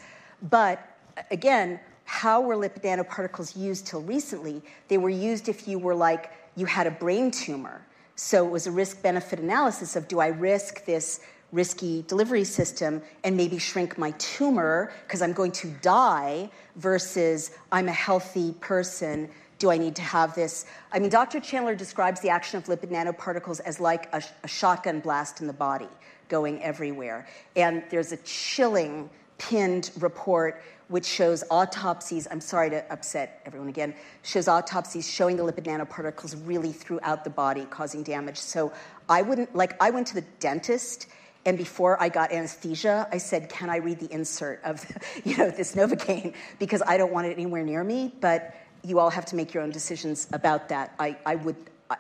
[0.48, 0.96] But
[1.32, 4.62] again, how were lipid nanoparticles used till recently?
[4.86, 7.84] They were used if you were like, you had a brain tumor.
[8.16, 11.20] So it was a risk benefit analysis of do I risk this
[11.52, 17.88] risky delivery system and maybe shrink my tumor because I'm going to die versus I'm
[17.88, 19.28] a healthy person.
[19.58, 20.66] Do I need to have this?
[20.90, 21.38] I mean, Dr.
[21.40, 25.52] Chandler describes the action of lipid nanoparticles as like a, a shotgun blast in the
[25.52, 25.88] body
[26.28, 27.28] going everywhere.
[27.54, 30.62] And there's a chilling pinned report
[30.93, 32.28] which shows autopsies.
[32.30, 33.95] I'm sorry to upset everyone again.
[34.22, 38.36] Shows autopsies showing the lipid nanoparticles really throughout the body, causing damage.
[38.36, 38.72] So
[39.09, 39.74] I wouldn't like.
[39.82, 41.07] I went to the dentist,
[41.47, 44.84] and before I got anesthesia, I said, "Can I read the insert of,
[45.24, 49.11] you know, this novocaine because I don't want it anywhere near me." But you all
[49.11, 50.95] have to make your own decisions about that.
[50.99, 51.57] I, I would
[51.88, 51.97] I,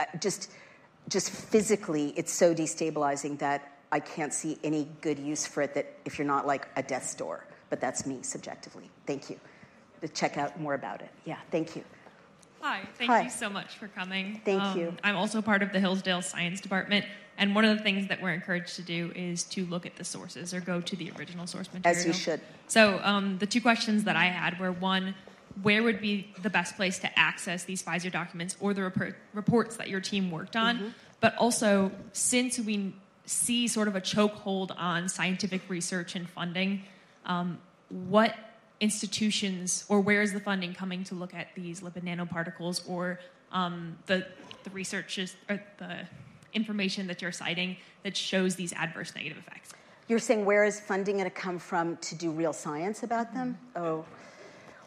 [0.00, 0.50] I, just
[1.08, 5.92] just physically, it's so destabilizing that I can't see any good use for it that
[6.06, 7.44] if you're not like a death store
[7.74, 8.88] but that's me subjectively.
[9.04, 9.36] Thank you.
[10.00, 11.10] To check out more about it.
[11.24, 11.82] Yeah, thank you.
[12.60, 13.22] Hi, thank Hi.
[13.22, 14.40] you so much for coming.
[14.44, 14.96] Thank Um, you.
[15.02, 17.04] I'm also part of the Hillsdale Science Department,
[17.36, 20.04] and one of the things that we're encouraged to do is to look at the
[20.04, 21.98] sources or go to the original source material.
[21.98, 22.40] As you should.
[22.68, 25.16] So um, the two questions that I had were one,
[25.60, 29.78] where would be the best place to access these Pfizer documents or the report, reports
[29.78, 30.76] that your team worked on?
[30.76, 30.88] Mm-hmm.
[31.18, 32.94] But also, since we
[33.26, 36.84] see sort of a chokehold on scientific research and funding,
[37.24, 37.58] um,
[37.88, 38.34] what
[38.80, 43.20] institutions or where is the funding coming to look at these lipid nanoparticles or
[43.52, 44.26] um, the,
[44.64, 46.00] the research is, or the
[46.52, 49.72] information that you're citing that shows these adverse negative effects?
[50.08, 53.56] You're saying where is funding going to come from to do real science about them?
[53.74, 54.04] Oh,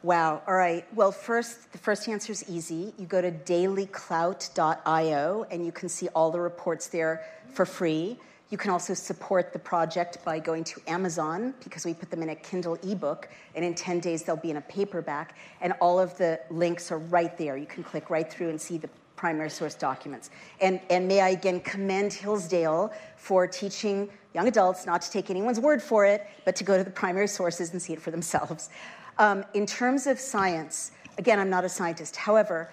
[0.03, 0.43] wow.
[0.47, 0.85] All right.
[0.93, 2.93] Well, first, the first answer is easy.
[2.99, 8.19] You go to dailyclout.io and you can see all the reports there for free.
[8.49, 12.29] You can also support the project by going to Amazon because we put them in
[12.29, 15.35] a Kindle ebook, and in 10 days they'll be in a paperback.
[15.59, 17.57] And all of the links are right there.
[17.57, 20.29] You can click right through and see the primary source documents.
[20.61, 25.59] And, and may I again commend Hillsdale for teaching young adults not to take anyone's
[25.59, 28.69] word for it, but to go to the primary sources and see it for themselves.
[29.19, 32.15] Um, in terms of science, again, I'm not a scientist.
[32.15, 32.71] However,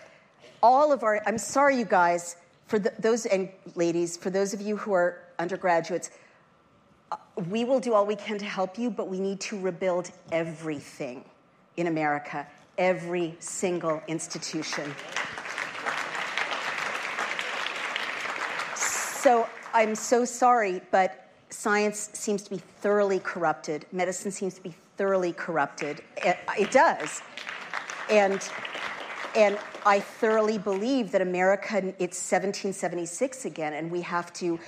[0.63, 4.61] all of our, I'm sorry, you guys, for the, those, and ladies, for those of
[4.61, 6.11] you who are undergraduates,
[7.13, 7.17] uh,
[7.51, 11.25] we will do all we can to help you, but we need to rebuild everything
[11.77, 12.47] in America,
[12.79, 14.95] every single institution.
[18.77, 23.87] So I'm so sorry, but science seems to be thoroughly corrupted.
[23.91, 26.03] Medicine seems to be thoroughly corrupted.
[26.19, 27.23] It, does.
[28.11, 28.47] And
[29.35, 34.61] and I thoroughly believe that America, it's 1776 again, and we have to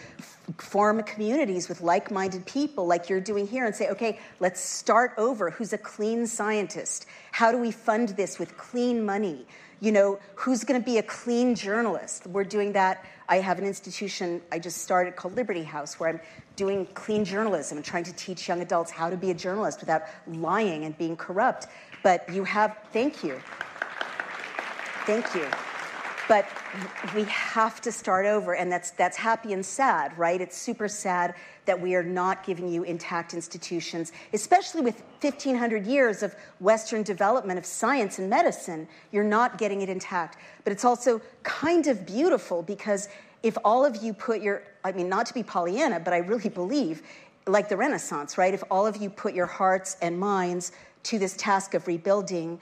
[0.59, 5.13] form communities with like minded people like you're doing here and say, okay, let's start
[5.19, 5.51] over.
[5.51, 7.07] Who's a clean scientist?
[7.33, 9.47] How do we fund this with clean money?
[9.81, 12.27] You know, who's going to be a clean journalist?
[12.27, 13.05] We're doing that.
[13.29, 16.21] I have an institution I just started called Liberty House where I'm
[16.55, 20.03] doing clean journalism and trying to teach young adults how to be a journalist without
[20.27, 21.67] lying and being corrupt.
[22.03, 23.41] But you have, thank you.
[25.05, 25.47] Thank you.
[26.29, 26.47] But
[27.15, 30.41] we have to start over, and that's, that's happy and sad, right?
[30.41, 31.35] It's super sad
[31.67, 37.59] that we are not giving you intact institutions, especially with 1,500 years of Western development
[37.59, 38.89] of science and medicine.
[39.13, 40.39] You're not getting it intact.
[40.65, 43.09] But it's also kind of beautiful because
[43.43, 46.49] if all of you put your, I mean, not to be Pollyanna, but I really
[46.49, 47.03] believe,
[47.47, 48.53] like the Renaissance, right?
[48.53, 50.73] If all of you put your hearts and minds
[51.05, 52.61] to this task of rebuilding,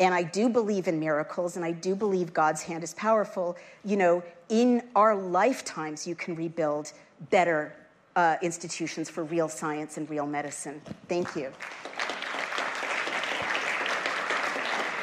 [0.00, 3.96] and I do believe in miracles and I do believe God's hand is powerful, you
[3.96, 6.92] know, in our lifetimes you can rebuild
[7.30, 7.74] better
[8.16, 10.80] uh, institutions for real science and real medicine.
[11.08, 11.52] Thank you.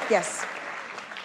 [0.09, 0.45] Yes,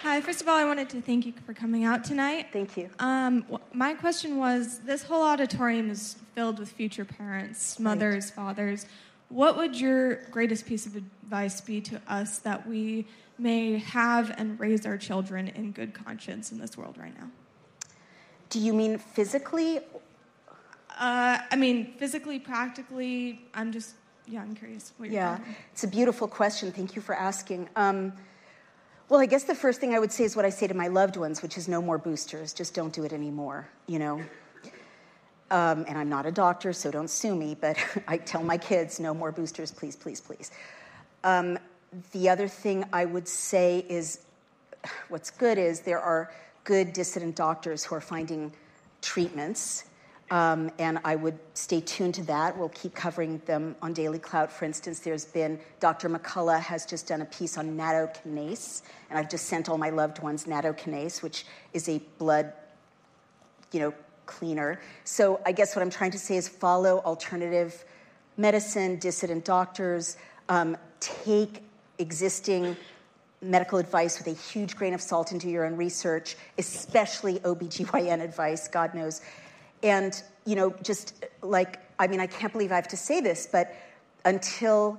[0.03, 2.47] Hi, first of all, I wanted to thank you for coming out tonight.
[2.51, 2.89] thank you.
[2.99, 8.85] Um, my question was this whole auditorium is filled with future parents, mothers, fathers.
[9.29, 13.05] What would your greatest piece of advice be to us that we
[13.37, 17.29] may have and raise our children in good conscience in this world right now?
[18.49, 19.79] Do you mean physically?
[20.99, 23.41] Uh, I mean, physically, practically.
[23.53, 23.95] I'm just,
[24.27, 24.93] yeah, I'm curious.
[24.97, 25.55] What you're Yeah, thinking.
[25.71, 26.71] it's a beautiful question.
[26.71, 27.67] Thank you for asking.
[27.75, 28.13] Um,
[29.09, 30.87] well, I guess the first thing I would say is what I say to my
[30.87, 32.53] loved ones, which is no more boosters.
[32.53, 34.21] Just don't do it anymore, you know?
[35.51, 37.77] Um, and I'm not a doctor, so don't sue me, but
[38.07, 40.51] I tell my kids no more boosters, please, please, please.
[41.23, 41.59] Um,
[42.11, 44.25] the other thing I would say is
[45.09, 46.31] what's good is there are
[46.63, 48.53] good dissident doctors who are finding
[49.01, 49.85] treatments.
[50.31, 52.57] Um, and I would stay tuned to that.
[52.57, 54.51] We'll keep covering them on Daily Clout.
[54.51, 56.09] For instance, there's been Dr.
[56.09, 60.19] McCullough has just done a piece on nattokinase, and I've just sent all my loved
[60.23, 62.53] ones nattokinase, which is a blood,
[63.71, 63.93] you know,
[64.25, 64.79] cleaner.
[65.03, 67.83] So I guess what I'm trying to say is follow alternative
[68.37, 70.17] medicine, dissident doctors,
[70.49, 71.63] um, take
[71.99, 72.75] existing
[73.41, 78.67] medical advice with a huge grain of salt into your own research, especially OBGYN advice,
[78.67, 79.21] God knows.
[79.81, 83.47] And, you know, just like, I mean, I can't believe I have to say this,
[83.51, 83.75] but
[84.23, 84.97] until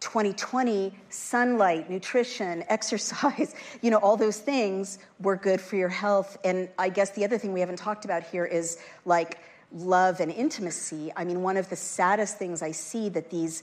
[0.00, 6.38] 2020, sunlight, nutrition, exercise, you know, all those things were good for your health.
[6.44, 9.38] And I guess the other thing we haven't talked about here is like
[9.74, 11.12] love and intimacy.
[11.16, 13.62] I mean, one of the saddest things I see that these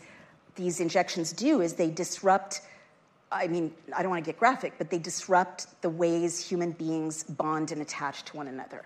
[0.60, 2.62] these injections do is they disrupt
[3.32, 7.24] I mean, I don't want to get graphic, but they disrupt the ways human beings
[7.24, 8.84] bond and attach to one another,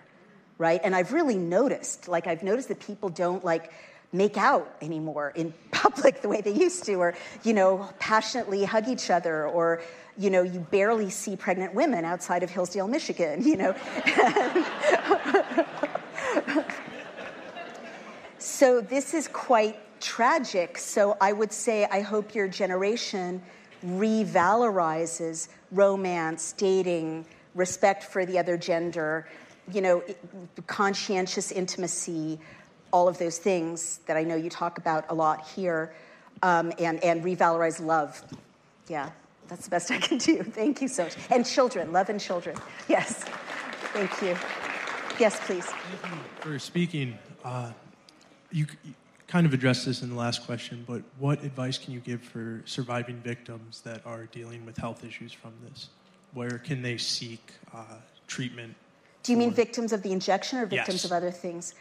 [0.58, 0.82] right?
[0.84, 3.72] And I've really noticed, like, I've noticed that people don't like
[4.12, 8.86] make out anymore in public the way they used to, or, you know, passionately hug
[8.86, 9.80] each other, or,
[10.18, 13.74] you know, you barely see pregnant women outside of Hillsdale, Michigan, you know.
[18.38, 20.76] so this is quite tragic.
[20.76, 23.42] So I would say, I hope your generation
[23.84, 27.24] revalorizes romance, dating,
[27.54, 29.26] respect for the other gender,
[29.72, 30.04] you know,
[30.66, 32.38] conscientious intimacy,
[32.92, 35.94] all of those things that I know you talk about a lot here,
[36.42, 38.22] um, and, and revalorize love.
[38.88, 39.10] Yeah,
[39.48, 40.42] that's the best I can do.
[40.42, 41.16] Thank you so much.
[41.30, 42.56] And children, love and children.
[42.88, 43.24] Yes,
[43.94, 44.36] thank you.
[45.18, 45.66] Yes, please.
[46.40, 47.18] for speaking.
[47.42, 47.72] Uh,
[48.50, 48.94] you, you
[49.34, 52.62] kind of addressed this in the last question, but what advice can you give for
[52.66, 55.88] surviving victims that are dealing with health issues from this?
[56.34, 57.40] Where can they seek
[57.74, 57.82] uh,
[58.28, 58.76] treatment?
[59.24, 61.04] Do you mean victims of the injection or victims Yes.
[61.06, 61.74] of other things?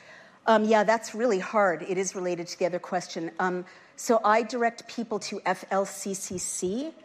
[0.47, 1.83] Um, yeah, that's really hard.
[1.83, 3.29] It is related to the other question.
[3.37, 3.65] Um,
[3.97, 6.91] so I direct people to FLCCC.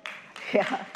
[0.54, 0.86] Yeah.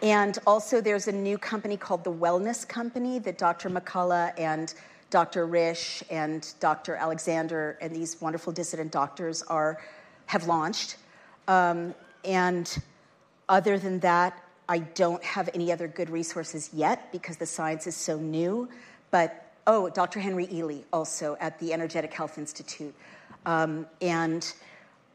[0.00, 3.68] And also, there's a new company called the Wellness Company that Dr.
[3.68, 4.72] McCullough and
[5.10, 5.46] Dr.
[5.46, 6.94] Risch and Dr.
[6.94, 9.80] Alexander and these wonderful dissident doctors are
[10.26, 10.96] have launched.
[11.46, 11.94] Um,
[12.24, 12.82] and
[13.48, 17.96] other than that, I don't have any other good resources yet because the science is
[17.96, 18.68] so new.
[19.10, 20.20] But oh, Dr.
[20.20, 22.94] Henry Ealy also at the Energetic Health Institute,
[23.46, 24.52] um, and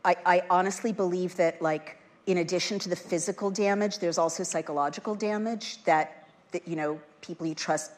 [0.03, 5.13] I, I honestly believe that like in addition to the physical damage, there's also psychological
[5.13, 7.91] damage that that you know people you trust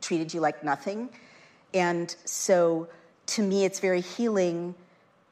[0.00, 1.10] treated you like nothing,
[1.74, 2.88] and so
[3.26, 4.74] to me, it's very healing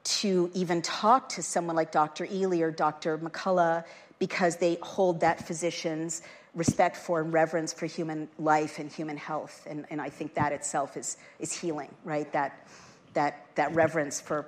[0.04, 2.26] to even talk to someone like Dr.
[2.26, 3.18] Ealy or Dr.
[3.18, 3.84] McCullough
[4.18, 6.22] because they hold that physician's
[6.54, 9.66] respect for and reverence for human life and human health.
[9.68, 12.32] And, and I think that itself is, is healing, right?
[12.32, 12.66] That,
[13.14, 14.46] that, that reverence for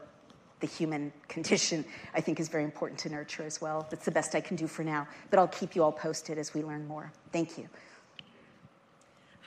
[0.61, 3.87] the human condition, I think, is very important to nurture as well.
[3.91, 5.09] That's the best I can do for now.
[5.31, 7.12] But I'll keep you all posted as we learn more.
[7.33, 7.68] Thank you.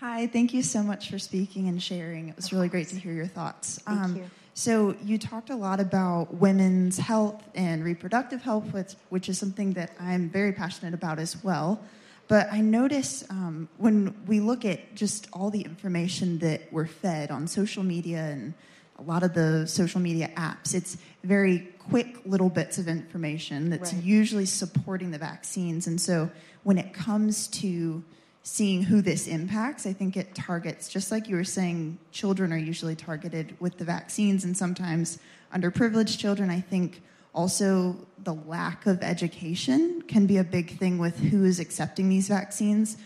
[0.04, 2.28] Hi, thank you so much for speaking and sharing.
[2.28, 3.80] It was really great to hear your thoughts.
[3.88, 4.30] Thank you.
[4.54, 9.72] So, you talked a lot about women's health and reproductive health, which, which is something
[9.76, 11.80] that I'm very passionate about as well.
[12.28, 17.32] But I notice um, when we look at just all the information that we're fed
[17.32, 18.56] on social media and
[19.00, 23.94] a lot of the social media apps, it's very quick little bits of information that's
[23.94, 24.04] Right.
[24.04, 25.88] usually supporting the vaccines.
[25.88, 26.30] And so
[26.64, 28.04] when it comes to
[28.44, 32.58] seeing who this impacts, I think it targets, just like you were saying, children are
[32.58, 35.18] usually targeted with the vaccines, and sometimes
[35.54, 36.50] underprivileged children.
[36.50, 37.02] I think
[37.34, 42.28] also the lack of education can be a big thing with who is accepting these
[42.28, 42.98] vaccines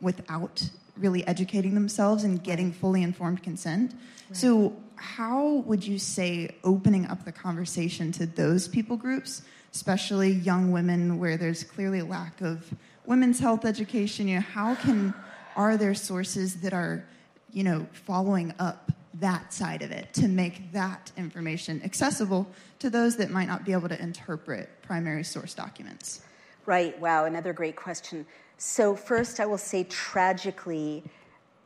[0.00, 3.94] without really educating themselves and getting fully informed consent.
[4.32, 9.42] So, how would you say opening up the conversation to those people groups,
[9.74, 12.74] especially young women where there's clearly a lack of
[13.06, 15.14] women's health education, you know, how can
[15.56, 17.04] are there sources that are,
[17.52, 22.46] you know, following up that side of it to make that information accessible
[22.78, 26.20] to those that might not be able to interpret primary source documents?
[26.66, 26.98] Right.
[27.00, 27.24] Wow.
[27.24, 28.26] Another great question.
[28.58, 31.04] So, first, I will say tragically,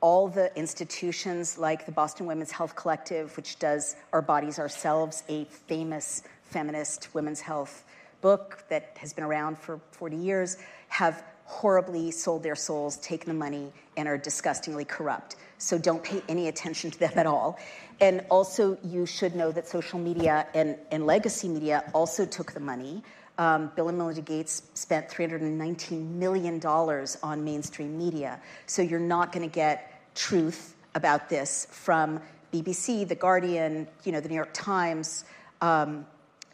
[0.01, 5.45] all the institutions like the Boston Women's Health Collective, which does Our Bodies Ourselves, a
[5.45, 7.85] famous feminist women's health
[8.21, 10.57] book that has been around for 40 years,
[10.91, 15.37] have horribly sold their souls, taken the money, and are disgustingly corrupt.
[15.59, 17.59] So don't pay any attention to them at all.
[18.01, 22.61] And also, you should know that social media and, and legacy media also took the
[22.61, 23.03] money.
[23.39, 28.41] Um, Bill and Melinda Gates spent $319 million on mainstream media.
[28.67, 32.21] So you're not going to get truth about this from
[32.53, 35.25] BBC, The Guardian, you know, The New York Times.
[35.61, 36.07] Um,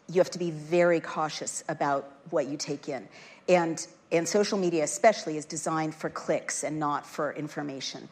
[0.09, 3.09] you have to be very cautious about what you take in.
[3.49, 8.09] And, and social media, especially, is designed for clicks and not for information.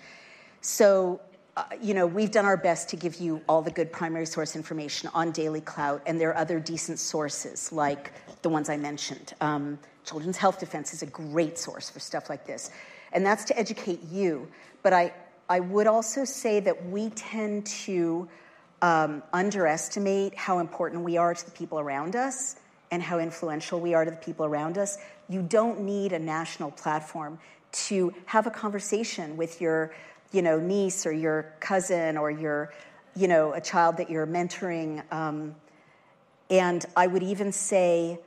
[0.60, 1.20] So,
[1.56, 4.56] uh, you know, we've done our best to give you all the good primary source
[4.56, 9.34] information on Daily Clout, and there are other decent sources like the ones I mentioned.
[9.40, 12.70] Um, Children's Health Defense is a great source for stuff like this,
[13.12, 14.48] and that's to educate you.
[14.82, 15.12] But I,
[15.48, 18.28] I would also say that we tend to
[18.82, 22.56] um, underestimate how important we are to the people around us
[22.90, 24.98] and how influential we are to the people around us.
[25.28, 27.38] You don't need a national platform
[27.72, 29.92] to have a conversation with your
[30.34, 32.72] you know, niece or your cousin or your,
[33.14, 35.00] you know, a child that you're mentoring.
[35.12, 35.54] Um,
[36.50, 38.18] and I would even say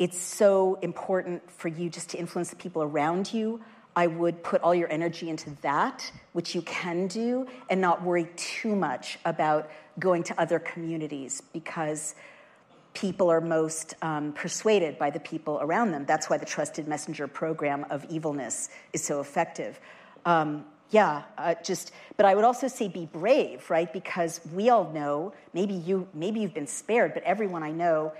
[0.00, 3.60] it's so important for you just to influence the people around you.
[3.94, 8.28] I would put all your energy into that, which you can do, and not worry
[8.36, 12.16] too much about going to other communities because
[12.94, 16.04] people are most um, persuaded by the people around them.
[16.06, 19.78] That's why the Trusted Messenger program of evilness is so effective.
[20.24, 23.92] Um, yeah, uh, just, but I would also say be brave, right?
[23.92, 28.12] Because we all know, maybe you, maybe you've been spared, but everyone I know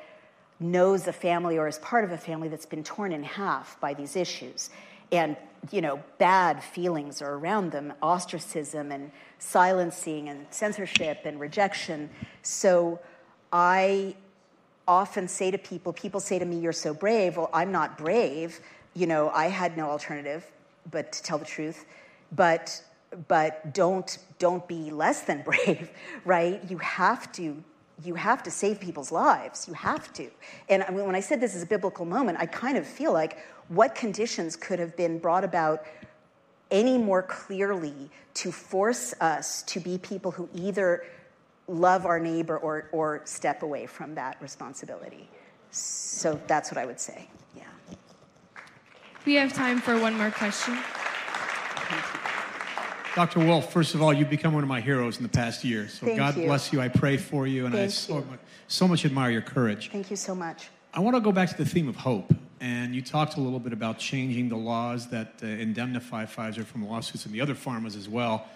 [0.60, 3.94] knows a family or is part of a family that's been torn in half by
[3.94, 4.70] these issues.
[5.10, 5.36] And,
[5.72, 12.10] you know, bad feelings are around them, ostracism and silencing and censorship and rejection.
[12.42, 13.00] So
[13.52, 14.14] I
[14.90, 17.36] often say to people, people say to me, You're so brave.
[17.36, 18.60] Well, I'm not brave.
[18.94, 20.44] You know, I had no alternative
[20.90, 21.84] but to tell the truth
[22.32, 22.82] but
[23.28, 25.90] but don't don't be less than brave
[26.24, 27.62] right you have to
[28.02, 30.30] you have to save people's lives you have to
[30.68, 33.12] and I mean, when i said this is a biblical moment i kind of feel
[33.12, 33.38] like
[33.68, 35.84] what conditions could have been brought about
[36.70, 41.04] any more clearly to force us to be people who either
[41.70, 45.28] love our neighbor or, or step away from that responsibility
[45.70, 47.62] so that's what i would say yeah
[49.24, 50.76] we have time for one more question
[53.16, 53.40] Dr.
[53.40, 55.88] Wolf, first of all, you've become one of my heroes in the past year.
[55.88, 56.44] So Thank God you.
[56.46, 56.80] bless you.
[56.80, 58.24] I pray for you, and Thank I so you.
[58.24, 59.90] much, so much admire your courage.
[59.90, 60.68] Thank you so much.
[60.94, 62.32] I want to go back to the theme of hope.
[62.60, 66.88] And you talked a little bit about changing the laws that uh, indemnify Pfizer from
[66.88, 68.46] lawsuits and the other pharmas as well.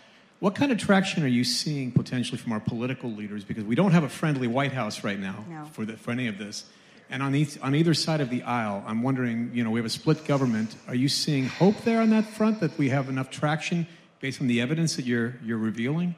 [0.41, 3.45] What kind of traction are you seeing potentially from our political leaders?
[3.45, 5.65] Because we don't have a friendly White House right now No.
[5.73, 6.65] for, the, for any of this.
[7.11, 9.87] And on, each, on either side of the aisle, I'm wondering, you know, we have
[9.87, 10.75] a split government.
[10.89, 13.87] Are you seeing hope there on that front that we have enough traction
[14.21, 16.15] based on the evidence that you're, you're revealing?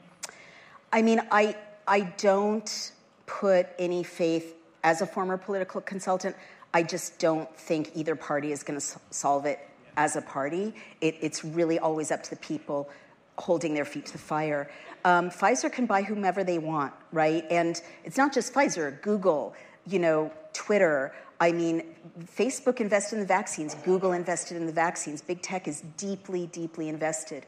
[0.92, 1.56] I mean, I,
[1.86, 2.92] I don't
[3.26, 4.54] put any faith,
[4.84, 6.36] as a former political consultant,
[6.72, 9.58] I just don't think either party is going to solve it
[9.96, 10.74] as a party.
[11.00, 12.88] It, it's really always up to the people
[13.38, 14.70] holding their feet to the fire.
[15.04, 17.44] Um, Pfizer can buy whomever they want, right?
[17.50, 19.54] And it's not just Pfizer, Google,
[19.86, 21.14] you know, Twitter.
[21.40, 21.94] I mean,
[22.36, 26.88] Facebook invested in the vaccines, Google invested in the vaccines, big tech is deeply, deeply
[26.88, 27.46] invested.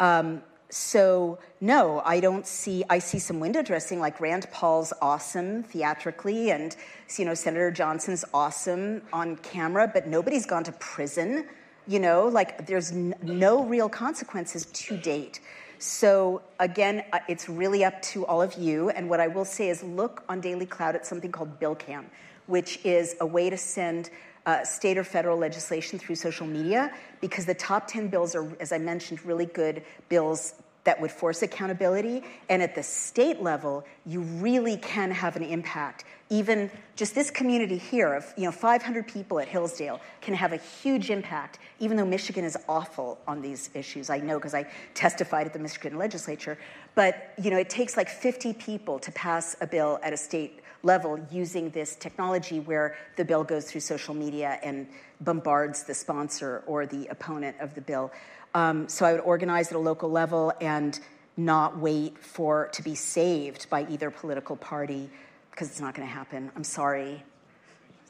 [0.00, 2.84] Um, so no, I don't see.
[2.90, 6.76] I see some window dressing, like Rand Paul's awesome theatrically, and
[7.16, 11.46] you know Senator Johnson's awesome on camera, but nobody's gone to prison.
[11.88, 15.40] You know, like there's no real consequences to date.
[15.78, 18.90] So again, uh, it's really up to all of you.
[18.90, 22.04] And what I will say is, look on Daily Clout at something called BillCam,
[22.46, 24.10] which is a way to send
[24.44, 28.70] uh, state or federal legislation through social media because the top 10 bills are, as
[28.70, 30.54] I mentioned, really good bills
[30.84, 32.22] that would force accountability.
[32.48, 36.04] And at the state level, you really can have an impact.
[36.30, 40.58] Even just this community here of you know 500 people at Hillsdale can have a
[40.58, 44.10] huge impact, even though Michigan is awful on these issues.
[44.10, 46.58] I know because I testified at the Michigan legislature.
[46.94, 50.60] But you know, it takes like 50 people to pass a bill at a state
[50.82, 54.86] level using this technology where the bill goes through social media and
[55.20, 58.12] bombards the sponsor or the opponent of the bill.
[58.54, 60.98] Um, so I would organize at a local level and
[61.36, 65.08] not wait for to be saved by either political party
[65.58, 66.52] because it's not going to happen.
[66.54, 67.20] I'm sorry.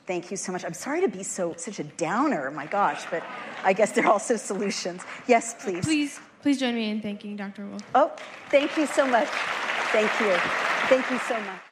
[0.07, 0.67] Thank you so much.
[0.67, 3.23] I'm sorry to be so such a downer, my gosh, but
[3.65, 5.03] I guess there are also solutions.
[5.27, 5.83] Yes, please.
[5.83, 7.65] Please, please join me in thanking Dr.
[7.65, 7.81] Wolf.
[7.95, 8.13] Oh,
[8.51, 9.29] thank you so much.
[9.93, 10.37] Thank you.
[10.91, 11.68] Thank you so much.